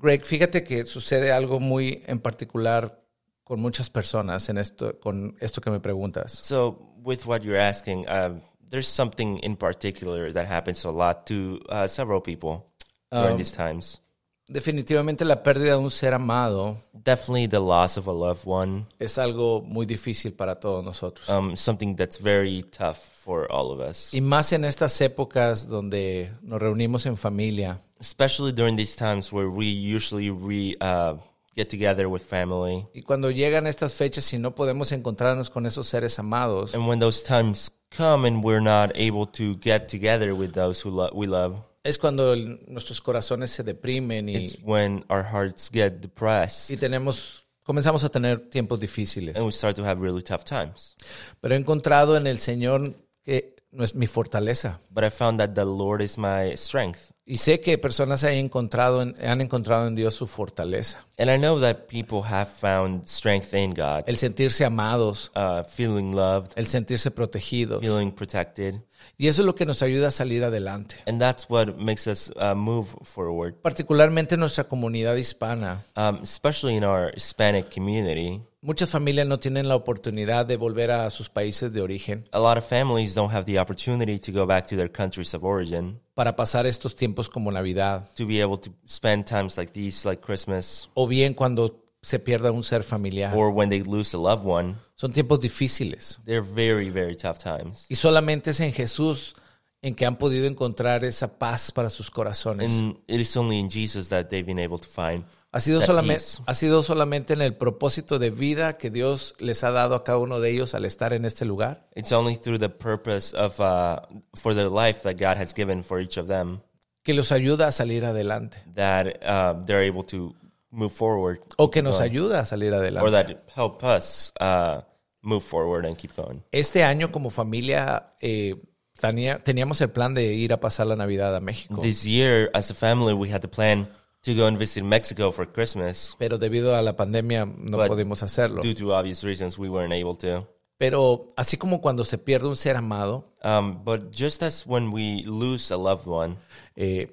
Greg, 0.00 0.24
fíjate 0.24 0.62
que 0.62 0.84
sucede 0.84 1.32
algo 1.32 1.58
muy 1.58 2.02
en 2.06 2.20
particular 2.20 3.04
con 3.42 3.60
muchas 3.60 3.90
personas 3.90 4.48
en 4.48 4.58
esto, 4.58 4.98
con 5.00 5.36
esto 5.40 5.60
que 5.60 5.70
me 5.70 5.80
preguntas. 5.80 6.32
So, 6.32 6.94
with 7.02 7.24
what 7.24 7.42
you're 7.42 7.58
asking, 7.58 8.06
uh, 8.08 8.38
there's 8.68 8.86
something 8.86 9.38
in 9.42 9.56
particular 9.56 10.32
that 10.32 10.46
happens 10.46 10.84
a 10.84 10.90
lot 10.90 11.26
to 11.26 11.60
uh, 11.68 11.88
several 11.88 12.20
people 12.20 12.66
during 13.10 13.38
these 13.38 13.52
times. 13.52 14.00
Definitivamente 14.48 15.24
la 15.24 15.42
pérdida 15.42 15.72
de 15.72 15.76
un 15.78 15.90
ser 15.90 16.14
amado 16.14 16.76
Definitely 16.94 17.48
the 17.48 17.58
loss 17.60 17.96
of 17.98 18.08
a 18.08 18.12
loved 18.12 18.42
one, 18.44 18.86
es 18.98 19.18
algo 19.18 19.62
muy 19.62 19.86
difícil 19.86 20.32
para 20.32 20.58
todos 20.58 20.84
nosotros. 20.84 21.28
um, 21.28 21.54
something 21.54 21.94
that's 21.96 22.18
very 22.20 22.62
tough 22.64 22.96
for 23.24 23.46
all 23.52 23.70
of 23.70 23.80
us. 23.80 24.12
Y 24.12 24.20
más 24.20 24.52
en 24.52 24.64
estas 24.64 24.98
épocas 25.00 25.68
donde 25.68 26.30
nos 26.42 26.60
reunimos 26.60 27.06
en 27.06 27.16
familia, 27.16 27.78
especially 28.00 28.52
during 28.52 28.76
these 28.76 28.96
times 28.96 29.32
where 29.32 29.48
we 29.48 29.66
usually 29.66 30.30
re, 30.30 30.76
uh, 30.80 31.16
get 31.54 31.68
together 31.68 32.06
with 32.08 32.22
family. 32.22 32.86
y 32.94 33.02
cuando 33.02 33.30
llegan 33.30 33.66
estas 33.66 33.94
fechas 33.94 34.32
y 34.32 34.38
no 34.38 34.54
podemos 34.54 34.92
encontrarnos 34.92 35.50
con 35.50 35.66
esos 35.66 35.86
seres 35.88 36.18
amados, 36.18 36.74
And 36.74 36.88
when 36.88 36.98
those 37.00 37.22
times 37.22 37.70
come 37.96 38.26
and 38.26 38.42
we're 38.44 38.62
not 38.62 38.90
able 38.94 39.26
to 39.26 39.56
get 39.62 39.88
together 39.88 40.34
with 40.34 40.52
those 40.52 40.80
who 40.86 40.90
lo- 40.90 41.10
we 41.14 41.26
love, 41.26 41.56
es 41.84 41.98
cuando 41.98 42.32
el- 42.32 42.60
nuestros 42.66 43.00
corazones 43.00 43.50
se 43.50 43.62
deprimen 43.62 44.28
it's 44.28 44.54
y, 44.54 44.62
when 44.62 45.04
our 45.08 45.24
hearts 45.24 45.70
get 45.72 45.94
depressed 46.00 46.70
y 46.70 46.76
tenemos, 46.76 47.46
comenzamos 47.62 48.04
a 48.04 48.08
tener 48.08 48.48
tiempos 48.50 48.80
difíciles. 48.80 49.36
and 49.36 49.44
we 49.46 49.52
start 49.52 49.76
to 49.76 49.84
have 49.84 50.00
really 50.00 50.22
tough 50.22 50.44
times. 50.44 50.96
Pero 51.40 51.54
he 51.54 51.58
encontrado 51.58 52.16
en 52.16 52.26
el 52.26 52.38
Señor 52.38 52.94
que 53.24 53.56
no 53.70 53.84
es 53.84 53.94
mi 53.94 54.06
fortaleza. 54.06 54.80
But 54.90 55.04
I 55.04 55.10
found 55.10 55.38
that 55.40 55.50
the 55.54 55.64
Lord 55.64 56.00
is 56.02 56.16
my 56.18 56.52
strength. 56.56 57.10
Y 57.30 57.36
sé 57.36 57.60
que 57.60 57.76
personas 57.76 58.24
han 58.24 58.32
encontrado 58.32 59.02
en, 59.02 59.14
han 59.22 59.42
encontrado 59.42 59.86
en 59.86 59.94
Dios 59.94 60.14
su 60.14 60.26
fortaleza. 60.26 61.04
And 61.18 61.28
I 61.30 61.36
know 61.36 61.60
that 61.60 61.86
people 61.86 62.22
have 62.26 62.48
found 62.58 63.06
strength 63.06 63.52
in 63.52 63.74
God, 63.74 64.04
El 64.06 64.16
sentirse 64.16 64.64
amados, 64.64 65.30
uh, 65.36 65.62
feeling 65.68 66.14
loved, 66.14 66.52
el 66.56 66.66
sentirse 66.66 67.10
protegidos. 67.10 67.82
feeling 67.82 68.12
protected. 68.12 68.76
Y 69.16 69.28
eso 69.28 69.42
es 69.42 69.46
lo 69.46 69.54
que 69.54 69.64
nos 69.66 69.82
ayuda 69.82 70.08
a 70.08 70.10
salir 70.10 70.44
adelante. 70.44 70.96
And 71.06 71.20
that's 71.20 71.46
what 71.48 71.76
makes 71.76 72.06
us 72.06 72.30
uh, 72.36 72.54
move 72.54 72.88
forward. 73.04 73.54
Particularmente 73.62 74.34
en 74.34 74.40
nuestra 74.40 74.64
comunidad 74.64 75.16
hispana. 75.16 75.82
Um, 75.96 76.20
especially 76.22 76.76
in 76.76 76.84
our 76.84 77.12
Hispanic 77.14 77.72
community, 77.72 78.40
Muchas 78.60 78.90
familias 78.90 79.26
no 79.28 79.38
tienen 79.38 79.68
la 79.68 79.76
oportunidad 79.76 80.44
de 80.44 80.56
volver 80.56 80.90
a 80.90 81.08
sus 81.10 81.28
países 81.28 81.72
de 81.72 81.80
origen 81.80 82.24
a 82.32 82.40
lot 82.40 82.58
of 82.58 82.64
families 82.66 83.14
don't 83.14 83.32
have 83.32 83.44
the 83.44 83.56
opportunity 83.56 84.18
to 84.18 84.32
go 84.32 84.46
back 84.48 84.66
to 84.66 84.74
their 84.76 84.90
countries 84.90 85.32
of 85.32 85.44
origin 85.44 86.00
para 86.14 86.34
pasar 86.34 86.66
estos 86.66 86.96
tiempos 86.96 87.28
como 87.28 87.52
Navidad. 87.52 88.02
to 88.16 88.26
be 88.26 88.40
able 88.42 88.58
to 88.58 88.70
spend 88.84 89.24
times 89.26 89.56
like 89.56 89.72
these, 89.72 90.04
like 90.04 90.20
Christmas, 90.20 90.88
O 90.94 91.06
bien 91.06 91.34
cuando 91.34 91.76
se 92.02 92.18
pierda 92.18 92.50
un 92.50 92.64
ser 92.64 92.82
familiar. 92.82 93.32
or 93.32 93.50
when 93.50 93.68
they 93.70 93.80
lose 93.80 94.12
a 94.16 94.18
loved 94.18 94.44
one. 94.44 94.74
Son 94.98 95.12
tiempos 95.12 95.40
difíciles. 95.40 96.18
They're 96.24 96.42
very, 96.42 96.90
very 96.90 97.16
tough 97.16 97.38
times. 97.38 97.86
Y 97.88 97.94
solamente 97.94 98.50
es 98.50 98.58
en 98.58 98.72
Jesús 98.72 99.36
en 99.80 99.94
que 99.94 100.04
han 100.04 100.16
podido 100.16 100.46
encontrar 100.46 101.04
esa 101.04 101.38
paz 101.38 101.70
para 101.70 101.88
sus 101.88 102.10
corazones. 102.10 102.72
And 102.72 102.98
it 103.06 103.20
is 103.20 103.36
only 103.36 103.58
in 103.58 103.70
Jesus 103.70 104.08
that 104.08 104.26
they've 104.28 104.44
been 104.44 104.58
able 104.58 104.78
to 104.78 104.88
find. 104.88 105.24
Ha 105.52 105.60
sido, 105.60 105.80
solamente, 105.80 106.24
ha 106.44 106.52
sido 106.52 106.82
solamente 106.82 107.32
en 107.32 107.42
el 107.42 107.56
propósito 107.56 108.18
de 108.18 108.30
vida 108.30 108.76
que 108.76 108.90
Dios 108.90 109.34
les 109.38 109.62
ha 109.64 109.70
dado 109.70 109.94
a 109.94 110.02
cada 110.02 110.18
uno 110.18 110.40
de 110.40 110.50
ellos 110.50 110.74
al 110.74 110.84
estar 110.84 111.12
en 111.12 111.24
este 111.24 111.44
lugar. 111.44 111.88
It's 111.94 112.12
only 112.12 112.36
through 112.36 112.58
the 112.58 112.68
purpose 112.68 113.34
of 113.36 113.58
uh, 113.60 114.00
for 114.34 114.54
their 114.54 114.68
life 114.68 115.02
that 115.04 115.14
God 115.14 115.40
has 115.40 115.54
given 115.54 115.84
for 115.84 116.00
each 116.00 116.18
of 116.18 116.26
them 116.26 116.60
que 117.08 117.14
los 117.14 117.32
ayuda 117.32 117.68
a 117.68 117.72
salir 117.72 118.04
adelante 118.04 118.58
that 118.74 119.06
uh, 119.22 119.64
they're 119.64 119.88
able 119.88 120.04
to 120.04 120.36
move 120.70 120.92
forward, 120.94 121.40
o 121.56 121.70
que 121.70 121.82
nos 121.82 122.00
ayuda 122.00 122.40
a 122.40 122.46
salir 122.46 122.72
or 122.72 122.80
adelante. 122.80 123.10
that 123.34 123.42
help 123.56 123.82
us 123.82 124.32
uh, 124.40 124.80
move 125.22 125.42
forward 125.44 125.84
and 125.86 125.96
keep 125.96 126.14
going. 126.16 126.42
Este 126.52 126.84
año 126.84 127.10
como 127.10 127.30
familia 127.30 128.14
eh, 128.20 128.54
tenía- 129.00 129.38
teníamos 129.38 129.80
el 129.80 129.90
plan 129.90 130.14
de 130.14 130.34
ir 130.34 130.52
a 130.52 130.60
pasar 130.60 130.86
la 130.86 130.96
Navidad 130.96 131.34
a 131.34 131.40
México, 131.40 131.80
This 131.80 132.04
year, 132.04 132.50
as 132.54 132.70
a 132.70 132.74
family, 132.74 133.12
we 133.14 133.32
had 133.32 133.40
the 133.40 133.48
plan 133.48 133.88
to 134.22 134.34
go 134.34 134.46
and 134.46 134.58
visit 134.58 134.82
Mexico 134.84 135.32
for 135.32 135.46
Christmas. 135.50 136.14
pero 136.18 136.38
debido 136.38 136.74
a 136.74 136.82
la 136.82 136.96
pandemia 136.96 137.46
no 137.46 137.76
But 137.78 137.88
pudimos 137.88 138.22
hacerlo. 138.22 138.60
Due 138.62 138.74
to 138.74 138.92
obvious 138.94 139.22
reasons, 139.24 139.56
we 139.58 139.68
weren't 139.68 139.92
able 139.94 140.16
to. 140.18 140.46
Pero 140.76 141.28
así 141.36 141.56
como 141.56 141.80
cuando 141.80 142.04
se 142.04 142.18
pierde 142.18 142.46
un 142.46 142.56
ser 142.56 142.76
amado, 142.76 143.34
Um, 143.42 143.82
but 143.84 144.12
just 144.12 144.42
as 144.42 144.64
when 144.66 144.92
we 144.92 145.22
lose 145.24 145.72
a 145.72 145.76
loved 145.76 146.06
one, 146.06 146.36
eh, 146.76 147.08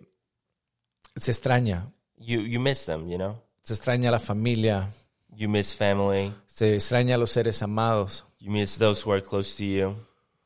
se 1.15 1.31
extraña, 1.31 1.91
you, 2.17 2.41
you 2.41 2.59
miss 2.59 2.85
them, 2.85 3.07
you 3.09 3.17
know? 3.17 3.41
Se 3.65 3.73
extraña 3.73 4.11
la 4.11 4.19
familia, 4.19 4.89
You 5.35 5.49
miss 5.49 5.73
family. 5.73 6.31
se 6.45 6.75
extraña 6.75 7.15
a 7.15 7.17
los 7.17 7.31
seres 7.31 7.61
amados. 7.63 8.23
You 8.39 8.51
miss 8.51 8.77
those 8.77 9.03
who 9.03 9.11
are 9.11 9.21
close 9.23 9.57
to 9.57 9.63
you. 9.63 9.95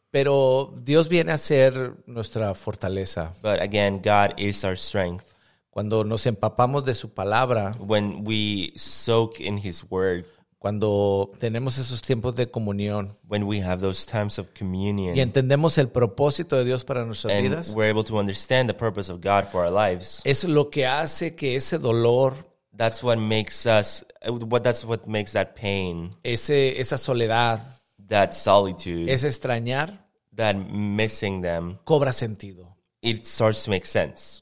Pero 0.10 0.74
Dios 0.84 1.10
viene 1.10 1.34
a 1.34 1.38
ser 1.38 1.98
nuestra 2.08 2.56
fortaleza. 2.56 3.34
But 3.44 3.60
again, 3.62 4.02
God 4.02 4.34
is 4.38 4.64
our 4.64 4.78
strength. 4.78 5.26
Cuando 5.70 6.04
nos 6.04 6.26
empapamos 6.26 6.86
de 6.86 6.96
su 6.96 7.10
palabra, 7.14 7.74
When 7.80 8.24
we 8.26 8.72
soak 8.76 9.40
in 9.42 9.58
His 9.58 9.84
Word, 9.90 10.26
cuando 10.58 11.30
tenemos 11.40 11.78
esos 11.78 12.02
tiempos 12.02 12.36
de 12.36 12.50
comunión 12.50 13.16
when 13.28 13.44
we 13.44 13.62
have 13.62 13.82
those 13.82 14.06
times 14.06 14.40
of 14.40 14.48
communion, 14.58 15.16
y 15.16 15.22
entendemos 15.22 15.78
el 15.78 15.90
propósito 15.90 16.58
de 16.58 16.66
Dios 16.66 16.84
para 16.84 17.06
nuestras 17.06 17.34
and 17.34 17.44
vidas, 17.44 17.74
we're 17.76 17.90
able 17.90 18.04
to 18.04 18.18
understand 18.18 18.68
the 18.70 18.74
purpose 18.74 19.12
of 19.12 19.22
God 19.22 19.46
for 19.46 19.64
our 19.66 19.72
lives, 19.72 20.22
es 20.26 20.44
lo 20.46 20.70
que 20.70 20.86
hace 20.88 21.36
que 21.36 21.56
ese 21.56 21.78
dolor, 21.78 22.49
that's 22.80 23.04
what 23.04 23.20
makes 23.20 23.66
us, 23.66 24.06
what 24.26 24.64
that's 24.64 24.86
what 24.86 25.06
makes 25.06 25.34
that 25.34 25.54
pain, 25.54 26.16
ese, 26.24 26.50
esa 26.50 26.98
soledad, 26.98 27.60
that 28.08 28.34
solitude, 28.34 29.10
ese 29.10 29.26
extrañar, 29.26 29.92
that 30.34 30.56
missing 30.72 31.42
them, 31.42 31.78
cobra 31.84 32.12
sentido. 32.12 32.68
it 33.02 33.28
starts 33.28 33.66
to 33.66 33.70
make 33.70 33.86
sense. 33.86 34.42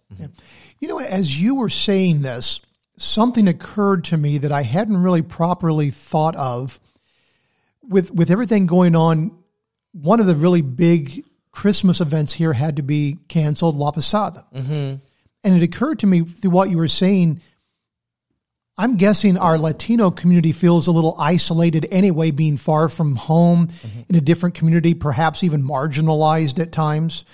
You 0.80 0.88
know, 0.88 1.00
as 1.00 1.42
you 1.42 1.56
were 1.56 1.70
saying 1.70 2.22
this, 2.22 2.62
something 2.98 3.48
occurred 3.48 4.04
to 4.06 4.18
me 4.18 4.38
that 4.38 4.52
I 4.52 4.62
hadn't 4.62 5.02
really 5.02 5.24
properly 5.24 5.90
thought 5.90 6.36
of. 6.36 6.80
With 7.82 8.12
with 8.14 8.30
everything 8.30 8.68
going 8.68 8.96
on, 8.96 9.32
one 9.94 10.20
of 10.20 10.28
the 10.28 10.36
really 10.36 10.62
big 10.62 11.24
Christmas 11.52 12.02
events 12.02 12.34
here 12.34 12.54
had 12.54 12.76
to 12.76 12.84
be 12.84 13.18
canceled, 13.30 13.76
La 13.76 13.90
Posada. 13.92 14.46
Mm-hmm. 14.54 14.98
And 15.44 15.56
it 15.56 15.64
occurred 15.64 16.00
to 16.00 16.08
me 16.08 16.22
through 16.22 16.52
what 16.52 16.70
you 16.70 16.78
were 16.78 16.88
saying. 16.88 17.42
I'm 18.78 18.96
guessing 18.98 19.38
our 19.38 19.58
Latino 19.58 20.12
community 20.12 20.52
feels 20.52 20.86
a 20.88 20.92
little 20.92 21.16
isolated 21.20 21.88
anyway, 21.92 22.30
being 22.32 22.58
far 22.58 22.90
from 22.90 23.16
home 23.16 23.70
in 24.08 24.16
a 24.16 24.22
different 24.22 24.54
community, 24.56 24.94
perhaps 24.94 25.44
even 25.44 25.64
marginalized 25.64 26.60
at 26.60 26.72
times. 26.72 27.26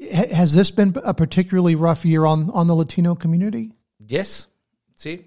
Ha- 0.00 0.34
Has 0.34 0.54
this 0.54 0.70
been 0.70 0.94
a 1.04 1.12
particularly 1.12 1.74
rough 1.74 2.04
year 2.06 2.24
on, 2.24 2.50
on 2.50 2.66
the 2.66 2.74
Latino 2.74 3.14
community? 3.14 3.72
Yes, 3.98 4.46
sí, 4.96 5.24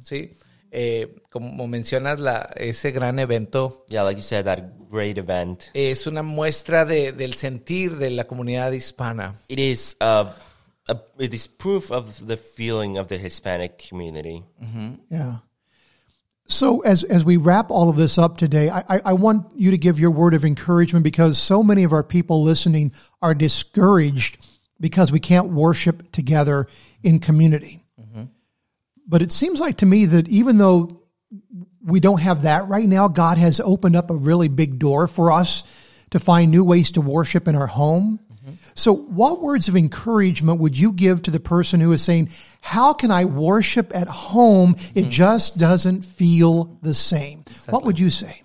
sí. 0.00 0.34
Eh, 0.72 1.06
como 1.30 1.66
mencionas, 1.66 2.18
la, 2.20 2.46
ese 2.56 2.92
gran 2.92 3.18
evento 3.18 3.84
Yeah, 3.88 4.02
like 4.02 4.16
you 4.16 4.22
said, 4.22 4.44
that 4.46 4.88
great 4.88 5.18
event. 5.18 5.68
es 5.74 6.06
una 6.06 6.22
muestra 6.22 6.84
de- 6.86 7.12
del 7.12 7.34
sentir 7.34 7.98
de 7.98 8.10
la 8.10 8.24
comunidad 8.24 8.72
hispana. 8.72 9.34
It 9.48 9.58
is 9.58 9.96
uh, 10.00 10.26
a, 10.88 10.98
it 11.18 11.34
is 11.34 11.46
proof 11.46 11.90
of 11.90 12.26
the 12.26 12.36
feeling 12.36 12.96
of 12.96 13.08
the 13.08 13.18
Hispanic 13.18 13.78
community. 13.78 14.44
Mm-hmm. 14.62 14.94
Yeah. 15.10 15.36
So 16.46 16.80
as 16.80 17.04
as 17.04 17.24
we 17.24 17.36
wrap 17.36 17.70
all 17.70 17.88
of 17.88 17.96
this 17.96 18.18
up 18.18 18.36
today, 18.36 18.70
I, 18.70 18.80
I, 18.88 19.00
I 19.06 19.12
want 19.12 19.52
you 19.54 19.70
to 19.70 19.78
give 19.78 20.00
your 20.00 20.10
word 20.10 20.34
of 20.34 20.44
encouragement 20.44 21.04
because 21.04 21.38
so 21.38 21.62
many 21.62 21.84
of 21.84 21.92
our 21.92 22.02
people 22.02 22.42
listening 22.42 22.92
are 23.22 23.34
discouraged 23.34 24.44
because 24.80 25.12
we 25.12 25.20
can't 25.20 25.50
worship 25.50 26.10
together 26.10 26.66
in 27.04 27.20
community. 27.20 27.84
Mm-hmm. 28.00 28.24
But 29.06 29.22
it 29.22 29.30
seems 29.30 29.60
like 29.60 29.78
to 29.78 29.86
me 29.86 30.06
that 30.06 30.28
even 30.28 30.58
though 30.58 31.02
we 31.82 32.00
don't 32.00 32.20
have 32.20 32.42
that 32.42 32.66
right 32.66 32.88
now, 32.88 33.06
God 33.06 33.38
has 33.38 33.60
opened 33.60 33.94
up 33.94 34.10
a 34.10 34.16
really 34.16 34.48
big 34.48 34.78
door 34.78 35.06
for 35.06 35.30
us 35.30 35.62
to 36.10 36.18
find 36.18 36.50
new 36.50 36.64
ways 36.64 36.92
to 36.92 37.00
worship 37.00 37.46
in 37.46 37.54
our 37.54 37.68
home. 37.68 38.18
So, 38.74 38.92
what 38.92 39.40
words 39.40 39.68
of 39.68 39.76
encouragement 39.76 40.60
would 40.60 40.78
you 40.78 40.92
give 40.92 41.22
to 41.22 41.30
the 41.30 41.40
person 41.40 41.80
who 41.80 41.92
is 41.92 42.02
saying, 42.02 42.30
How 42.62 42.92
can 42.92 43.10
I 43.10 43.24
worship 43.24 43.94
at 43.94 44.08
home? 44.08 44.76
It 44.94 45.04
hmm. 45.04 45.10
just 45.10 45.58
doesn't 45.58 46.04
feel 46.04 46.78
the 46.82 46.94
same. 46.94 47.44
What 47.68 47.84
would 47.84 47.98
you 47.98 48.10
say? 48.10 48.42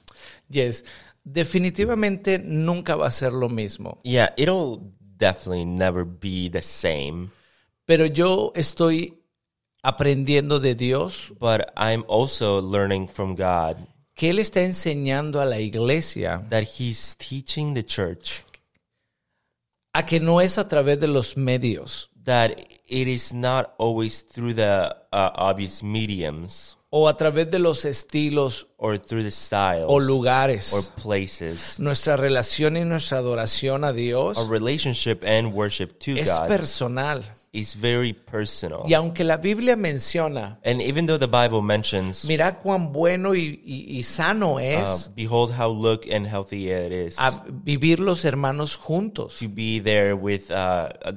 Yes, 0.49 0.83
definitivamente 1.25 2.43
nunca 2.43 2.95
va 2.95 3.05
a 3.05 3.11
ser 3.11 3.31
lo 3.31 3.49
mismo. 3.49 3.97
Yeah, 4.03 4.29
it'll 4.37 4.91
definitely 5.17 5.65
never 5.65 6.05
be 6.05 6.49
the 6.49 6.61
same. 6.61 7.31
Pero 7.87 8.05
yo 8.05 8.51
estoy 8.55 9.13
aprendiendo 9.83 10.59
de 10.59 10.73
Dios 10.73 11.31
But 11.39 11.71
I'm 11.77 12.03
also 12.07 12.59
learning 12.59 13.07
from 13.09 13.35
God 13.35 13.87
que 14.15 14.29
él 14.29 14.39
está 14.39 14.61
enseñando 14.61 15.41
a 15.41 15.45
la 15.45 15.59
iglesia 15.59 16.45
that 16.49 16.63
he's 16.63 17.15
teaching 17.17 17.73
the 17.73 17.83
church 17.83 18.43
a 19.95 20.05
que 20.05 20.19
no 20.19 20.41
es 20.41 20.57
a 20.57 20.67
través 20.67 20.99
de 20.99 21.07
los 21.07 21.37
medios 21.37 22.09
that 22.25 22.51
it 22.85 23.07
is 23.07 23.33
not 23.33 23.73
always 23.77 24.25
through 24.25 24.53
the 24.53 24.93
uh, 25.13 25.29
obvious 25.35 25.81
mediums 25.81 26.75
o 26.89 27.07
a 27.07 27.15
través 27.15 27.49
de 27.49 27.59
los 27.59 27.85
estilos 27.85 28.67
or 28.77 28.97
through 28.97 29.23
the 29.23 29.31
styles 29.31 29.85
o 29.87 29.99
lugares. 29.99 30.73
or 30.73 30.83
places. 31.01 31.79
Nuestra 31.79 32.15
relación 32.15 32.77
y 32.77 32.85
nuestra 32.85 33.17
adoración 33.19 33.83
a 33.83 33.91
Dios 33.91 34.37
Our 34.37 34.49
relationship 34.49 35.23
and 35.25 35.53
worship 35.53 35.97
to 35.99 36.11
es 36.17 36.29
God 36.29 36.47
personal. 36.47 37.23
Is 37.59 37.75
very 37.75 38.13
personal. 38.13 38.81
Y 38.85 38.93
aunque 38.93 39.23
la 39.23 39.37
Biblia 39.37 39.75
menciona, 39.75 40.59
And 40.63 40.81
even 40.81 41.05
though 41.05 41.17
the 41.17 41.27
Bible 41.27 41.61
mentions, 41.61 42.25
mira 42.25 42.61
cuán 42.61 42.91
bueno 42.91 43.33
y, 43.35 43.61
y- 43.65 43.85
y 43.97 44.03
sano 44.03 44.55
uh, 44.55 44.59
es 44.59 45.11
behold 45.15 45.51
how 45.57 45.69
look 45.69 46.05
and 46.11 46.27
healthy 46.27 46.69
it 46.69 46.91
is 46.91 47.15
a 47.19 47.31
vivir 47.63 47.99
los 47.99 48.23
hermanos 48.25 48.75
juntos. 48.77 49.39
to 49.39 49.47
be 49.47 49.79
there 49.79 50.15
with 50.15 50.51
uh, 50.51 50.89
uh, 51.05 51.11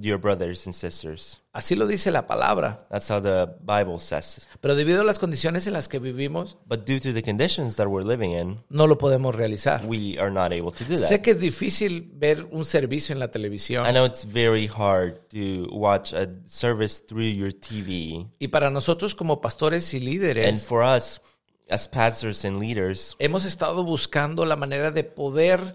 your 0.00 0.18
brothers 0.18 0.66
and 0.66 0.74
sisters. 0.74 1.40
Así 1.52 1.74
lo 1.74 1.86
dice 1.86 2.10
la 2.12 2.26
palabra. 2.26 2.86
That's 2.90 3.10
how 3.10 3.20
the 3.20 3.48
Bible 3.60 3.98
says. 3.98 4.46
Pero 4.60 4.74
debido 4.76 5.00
a 5.00 5.04
las 5.04 5.18
condiciones 5.18 5.66
en 5.66 5.72
las 5.72 5.88
que 5.88 5.98
vivimos, 5.98 6.58
But 6.66 6.86
due 6.86 7.00
to 7.00 7.12
the 7.12 7.22
conditions 7.22 7.76
that 7.76 7.86
we're 7.88 8.06
living 8.06 8.32
in, 8.32 8.62
no 8.68 8.86
lo 8.86 8.98
podemos 8.98 9.34
realizar. 9.34 9.84
we 9.86 10.16
are 10.18 10.30
not 10.30 10.52
able 10.52 10.70
to 10.72 10.84
do 10.84 10.96
Sé 10.96 11.16
that. 11.16 11.22
que 11.22 11.32
es 11.32 11.40
difícil 11.40 12.10
ver 12.14 12.46
un 12.50 12.64
servicio 12.64 13.12
en 13.12 13.18
la 13.18 13.30
televisión. 13.30 13.86
I 13.86 13.90
know 13.92 14.04
it's 14.04 14.24
very 14.24 14.68
hard 14.68 15.20
to 15.30 15.66
watch 15.72 16.12
a 16.12 16.28
service 16.46 17.02
through 17.04 17.32
your 17.34 17.52
TV. 17.52 18.26
Y 18.38 18.48
para 18.48 18.70
nosotros 18.70 19.14
como 19.14 19.40
pastores 19.40 19.92
y 19.92 19.96
And 19.96 20.04
líderes, 20.06 20.64
for 20.64 20.82
us, 20.84 21.20
as 21.68 21.88
pastors 21.88 22.44
and 22.44 22.60
leaders, 22.60 23.16
hemos 23.18 23.44
estado 23.44 23.82
buscando 23.84 24.44
la 24.44 24.56
manera 24.56 24.90
de 24.92 25.04
poder 25.04 25.74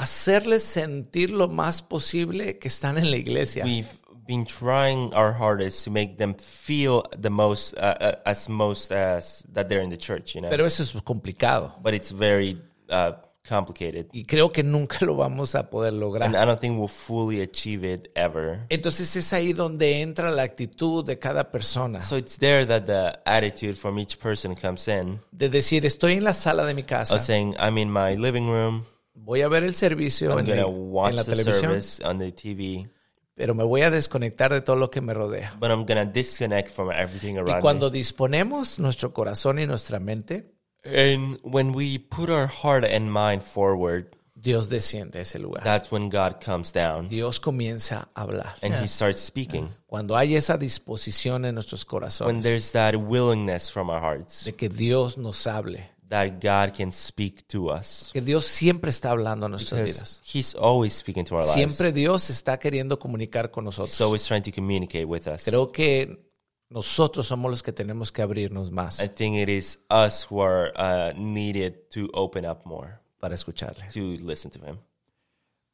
hacerles 0.00 0.62
sentir 0.62 1.30
lo 1.30 1.48
más 1.48 1.82
posible 1.82 2.58
que 2.58 2.68
están 2.68 2.96
en 2.96 3.10
la 3.10 3.16
iglesia. 3.18 3.64
we've 3.64 4.00
been 4.26 4.46
trying 4.46 5.12
our 5.14 5.32
hardest 5.32 5.84
to 5.84 5.90
make 5.90 6.16
them 6.16 6.34
feel 6.34 7.02
the 7.20 7.28
most, 7.28 7.74
uh, 7.74 7.94
uh, 8.00 8.12
as 8.24 8.48
most 8.48 8.92
as 8.92 9.44
that 9.52 9.68
they're 9.68 9.82
in 9.82 9.90
the 9.90 9.98
church, 9.98 10.34
you 10.34 10.40
know. 10.40 10.48
Pero 10.48 10.64
eso 10.64 10.82
es 10.82 10.92
complicado. 11.02 11.74
but 11.82 11.92
it's 11.92 12.12
very 12.12 12.58
uh, 12.88 13.12
complicated. 13.46 14.06
Y 14.12 14.24
creo 14.24 14.52
que 14.52 14.62
nunca 14.62 15.04
lo 15.04 15.16
vamos 15.16 15.54
a 15.54 15.68
poder 15.68 15.92
And 15.92 16.00
lograr. 16.00 16.30
I 16.30 16.46
don't 16.46 16.60
think 16.60 16.78
we'll 16.78 16.88
fully 16.88 17.42
achieve 17.42 17.84
it 17.84 18.10
ever. 18.14 18.64
Entonces 18.70 19.14
es 19.16 19.32
ahí 19.34 19.52
donde 19.52 20.00
entra 20.00 20.30
la 20.30 20.44
actitud 20.44 21.04
de 21.04 21.18
cada 21.18 21.50
persona. 21.50 22.00
So 22.00 22.16
it's 22.16 22.38
there 22.38 22.64
that 22.64 22.86
the 22.86 23.20
attitude 23.26 23.76
from 23.76 23.98
each 23.98 24.18
person 24.18 24.54
comes 24.54 24.88
in. 24.88 25.20
De 25.30 25.50
decir, 25.50 25.84
estoy 25.84 26.12
en 26.14 26.24
la 26.24 26.32
sala 26.32 26.64
de 26.64 26.72
mi 26.72 26.84
casa, 26.84 27.16
Of 27.16 27.22
saying, 27.22 27.54
I'm 27.58 27.76
in 27.76 27.90
my 27.90 28.16
living 28.16 28.48
room, 28.48 28.86
voy 29.14 29.42
a 29.42 29.48
ver 29.48 29.64
el 29.64 29.74
servicio 29.74 30.30
I'm 30.30 30.38
en, 30.40 30.46
going 30.46 30.58
el- 30.58 30.64
to 30.64 30.70
watch 30.70 31.10
en 31.10 31.16
la 31.16 31.24
the 31.24 31.30
televisión, 31.32 31.60
service 31.80 32.04
on 32.04 32.18
the 32.18 32.32
TV, 32.32 32.88
pero 33.34 33.54
me 33.54 33.64
voy 33.64 33.82
a 33.82 33.90
desconectar 33.90 34.52
de 34.52 34.60
todo 34.60 34.76
lo 34.76 34.90
que 34.90 35.00
me 35.00 35.14
rodea. 35.14 35.54
but 35.58 35.70
I'm 35.70 35.84
going 35.86 36.04
to 36.04 36.10
disconnect 36.12 36.68
from 36.74 36.90
everything 36.90 37.34
Y 37.36 37.38
around 37.38 37.60
cuando 37.62 37.90
me. 37.90 37.98
disponemos 37.98 38.78
nuestro 38.78 39.12
corazón 39.12 39.58
y 39.58 39.66
nuestra 39.66 39.98
mente, 39.98 40.54
And 40.84 41.38
when 41.42 41.74
we 41.74 41.98
put 41.98 42.30
our 42.30 42.46
heart 42.48 42.84
and 42.84 43.10
mind 43.12 43.42
forward, 43.42 44.16
Dios 44.34 44.70
desciende 44.70 45.18
a 45.18 45.22
ese 45.22 45.38
lugar. 45.38 45.62
that's 45.62 45.92
when 45.92 46.08
God 46.08 46.36
comes 46.42 46.72
down 46.72 47.06
Dios 47.08 47.38
comienza 47.38 48.08
a 48.14 48.22
hablar. 48.22 48.54
and 48.62 48.72
He 48.82 48.88
starts 48.88 49.20
speaking. 49.20 49.68
Cuando 49.86 50.16
hay 50.16 50.34
esa 50.36 50.56
disposición 50.56 51.44
en 51.44 51.54
nuestros 51.56 51.84
When 51.84 51.88
corazones 51.90 52.42
there's 52.42 52.72
that 52.72 52.94
willingness 52.96 53.70
from 53.70 53.90
our 53.90 54.00
hearts 54.00 54.44
de 54.46 54.54
que 54.54 54.70
Dios 54.70 55.18
nos 55.18 55.46
hable, 55.46 55.78
that 56.10 56.40
God 56.40 56.74
can 56.74 56.92
speak 56.92 57.46
to 57.48 57.70
us. 57.70 58.10
que 58.12 58.20
Dios 58.20 58.44
siempre 58.44 58.90
está 58.90 59.12
hablando 59.12 59.46
a 59.46 59.48
nuestras 59.48 59.80
Because 59.80 59.98
vidas. 59.98 60.20
He's 60.24 60.54
always 60.54 60.92
speaking 60.92 61.24
to 61.24 61.36
our 61.36 61.42
lives. 61.42 61.54
Siempre 61.54 61.92
Dios 61.92 62.28
está 62.30 62.58
queriendo 62.58 62.98
comunicar 62.98 63.50
con 63.50 63.66
He's 63.66 64.00
always 64.00 64.26
trying 64.26 64.42
to 64.42 64.52
communicate 64.52 65.06
with 65.06 65.26
us. 65.28 65.44
Creo 65.44 65.72
que 65.72 66.30
nosotros 66.68 67.26
somos 67.26 67.50
los 67.50 67.62
que 67.62 67.72
tenemos 67.72 68.12
que 68.12 68.22
abrirnos 68.22 68.70
más 68.70 69.00
I 69.00 69.08
think 69.08 69.36
it 69.36 69.48
is 69.48 69.78
us 69.90 70.26
who 70.28 70.40
are 70.40 70.72
uh, 70.76 71.12
needed 71.16 71.88
to 71.90 72.08
open 72.12 72.44
up 72.44 72.66
more 72.66 73.00
para 73.20 73.34
escucharle. 73.34 73.82
to 73.92 74.16
listen 74.24 74.50
to 74.50 74.58
Him. 74.58 74.78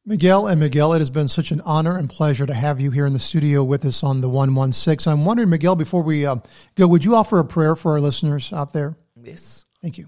Miguel 0.05 0.47
and 0.47 0.61
Miguel, 0.61 0.93
it 0.93 0.99
has 0.99 1.09
been 1.09 1.27
such 1.27 1.51
an 1.51 1.61
honor 1.65 1.97
and 1.97 2.09
pleasure 2.09 2.45
to 2.45 2.53
have 2.53 2.79
you 2.79 2.91
here 2.91 3.05
in 3.05 3.11
the 3.11 3.19
studio 3.19 3.61
with 3.61 3.83
us 3.83 4.03
on 4.03 4.21
the 4.21 4.29
116. 4.29 5.11
I'm 5.11 5.25
wondering, 5.25 5.49
Miguel, 5.49 5.75
before 5.75 6.01
we 6.01 6.25
uh, 6.25 6.37
go, 6.75 6.87
would 6.87 7.03
you 7.03 7.15
offer 7.15 7.39
a 7.39 7.43
prayer 7.43 7.75
for 7.75 7.91
our 7.91 7.99
listeners 7.99 8.53
out 8.53 8.71
there? 8.71 8.95
Yes. 9.21 9.65
Thank 9.81 9.97
you. 9.97 10.07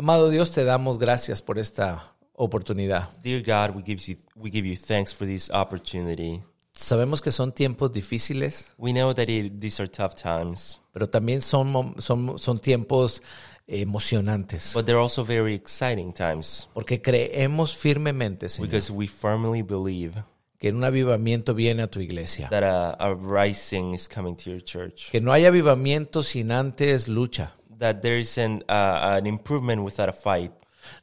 Amado 0.00 0.30
Dios, 0.30 0.52
te 0.52 0.62
damos 0.62 0.96
gracias 1.00 1.42
por 1.42 1.58
esta 1.58 2.14
oportunidad. 2.34 3.08
Dear 3.20 3.42
God, 3.42 3.74
we 3.76 3.82
give 3.84 4.00
you 4.06 4.16
we 4.36 4.48
give 4.48 4.64
you 4.64 4.76
thanks 4.76 5.12
for 5.12 5.26
this 5.26 5.50
opportunity. 5.50 6.40
Sabemos 6.72 7.20
que 7.20 7.32
son 7.32 7.50
tiempos 7.50 7.92
difíciles, 7.92 8.72
We 8.78 8.92
know 8.92 9.12
that 9.12 9.28
it, 9.28 9.58
these 9.58 9.82
are 9.82 9.90
tough 9.90 10.14
times, 10.14 10.80
pero 10.92 11.08
también 11.08 11.42
son, 11.42 11.96
son, 11.98 12.38
son 12.38 12.60
tiempos 12.60 13.20
emocionantes. 13.66 14.72
but 14.72 14.86
they're 14.86 15.00
also 15.02 15.24
very 15.24 15.52
exciting 15.54 16.12
times 16.12 16.68
Porque 16.74 17.02
creemos 17.02 17.76
firmemente, 17.76 18.48
Señor, 18.48 18.68
because 18.68 18.92
we 18.92 19.08
firmly 19.08 19.62
believe 19.62 20.22
que 20.60 20.70
un 20.70 20.84
avivamiento 20.84 21.54
viene 21.54 21.82
a 21.82 21.88
tu 21.88 21.98
iglesia. 21.98 22.48
that 22.50 22.62
a, 22.62 22.90
a 23.00 23.12
rising 23.16 23.94
is 23.94 24.08
coming 24.08 24.36
to 24.36 24.50
your 24.50 24.62
church. 24.62 25.10
Que 25.10 25.20
no 25.20 25.32
hay 25.32 25.44
avivamiento 25.44 26.22
sin 26.22 26.52
antes 26.52 27.08
lucha. 27.08 27.56
That 27.78 28.00
there 28.02 28.18
is 28.18 28.36
an 28.38 28.64
uh, 28.68 29.16
an 29.18 29.26
improvement 29.26 29.82
without 29.82 30.08
a 30.08 30.12
fight. 30.12 30.52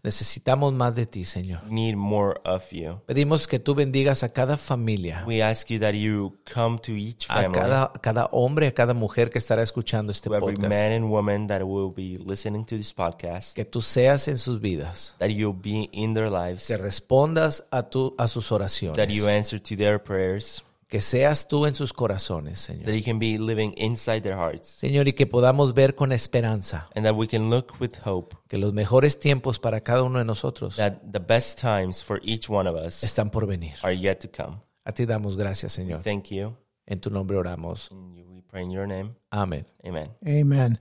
Necesitamos 0.03 0.73
más 0.73 0.95
de 0.95 1.05
ti, 1.05 1.25
Señor. 1.25 1.63
Need 1.69 1.95
more 1.95 2.39
of 2.43 2.71
you. 2.71 3.01
Pedimos 3.05 3.47
que 3.47 3.59
tú 3.59 3.75
bendigas 3.75 4.23
a 4.23 4.29
cada 4.29 4.57
familia, 4.57 5.23
We 5.27 5.41
ask 5.43 5.69
you 5.69 5.79
that 5.79 5.93
you 5.93 6.37
come 6.51 6.79
to 6.79 6.93
each 6.93 7.25
a 7.29 7.33
family, 7.41 7.59
cada, 7.59 7.83
a 7.93 7.99
cada 8.01 8.25
hombre, 8.31 8.67
a 8.67 8.73
cada 8.73 8.93
mujer 8.93 9.29
que 9.29 9.37
estará 9.37 9.61
escuchando 9.61 10.11
este 10.11 10.29
to 10.29 10.35
every 10.35 10.55
podcast. 10.55 10.69
man 10.69 10.91
and 10.91 11.11
woman 11.11 11.47
that 11.47 11.61
will 11.63 11.93
be 11.93 12.17
listening 12.17 12.65
to 12.65 12.77
this 12.77 12.93
podcast, 12.93 13.55
Que 13.55 13.65
tú 13.65 13.81
seas 13.81 14.27
en 14.27 14.37
sus 14.37 14.59
vidas. 14.59 15.15
that 15.19 15.29
you'll 15.29 15.53
be 15.53 15.89
in 15.91 16.13
their 16.13 16.29
lives, 16.31 16.67
Que 16.67 16.77
respondas 16.77 17.63
a, 17.71 17.83
tu, 17.83 18.13
a 18.17 18.27
sus 18.27 18.49
that 18.49 18.71
you 18.79 18.91
oraciones. 19.25 19.27
answer 19.27 19.59
to 19.59 19.75
their 19.75 19.99
prayers, 20.01 20.63
Que 20.87 21.01
seas 21.01 21.47
tú 21.47 21.65
en 21.65 21.73
sus 21.73 21.93
corazones, 21.93 22.59
Señor. 22.59 22.85
that 22.85 22.93
you 22.93 23.03
can 23.03 23.17
be 23.19 23.37
living 23.39 23.73
inside 23.77 24.21
their 24.21 24.35
hearts, 24.37 24.67
Señor, 24.67 25.07
y 25.07 25.13
que 25.13 25.25
podamos 25.25 25.73
ver 25.73 25.95
con 25.95 26.11
esperanza 26.11 26.87
and 26.95 27.05
that 27.05 27.15
we 27.15 27.27
can 27.27 27.49
look 27.49 27.73
with 27.79 27.91
hope 28.05 28.35
que 28.47 28.57
los 28.57 28.71
mejores 28.73 29.17
tiempos 29.19 29.57
para 29.59 29.81
cada 29.81 30.03
uno 30.03 30.19
de 30.19 30.25
nosotros 30.25 30.75
that 30.75 30.99
the 31.11 31.19
best 31.19 31.59
times 31.59 32.03
for 32.03 32.21
each 32.23 32.49
one 32.49 32.69
of 32.69 32.75
us 32.75 33.03
están 33.03 33.31
por 33.31 33.47
venir. 33.47 33.73
are 33.81 33.95
yet 33.95 34.19
to 34.19 34.29
come. 34.29 34.57
A 34.83 34.91
ti 34.93 35.05
damos 35.05 35.35
gracias, 35.35 35.71
Señor. 35.73 36.03
Thank 36.03 36.25
you. 36.29 36.55
En 36.85 36.99
tu 36.99 37.09
nombre 37.09 37.35
oramos. 37.35 37.89
And 37.89 38.15
we 38.15 38.41
pray 38.41 38.61
in 38.61 38.69
your 38.69 38.85
name. 38.87 39.15
Amén. 39.31 39.65
Amen. 39.83 40.07
Amen. 40.23 40.79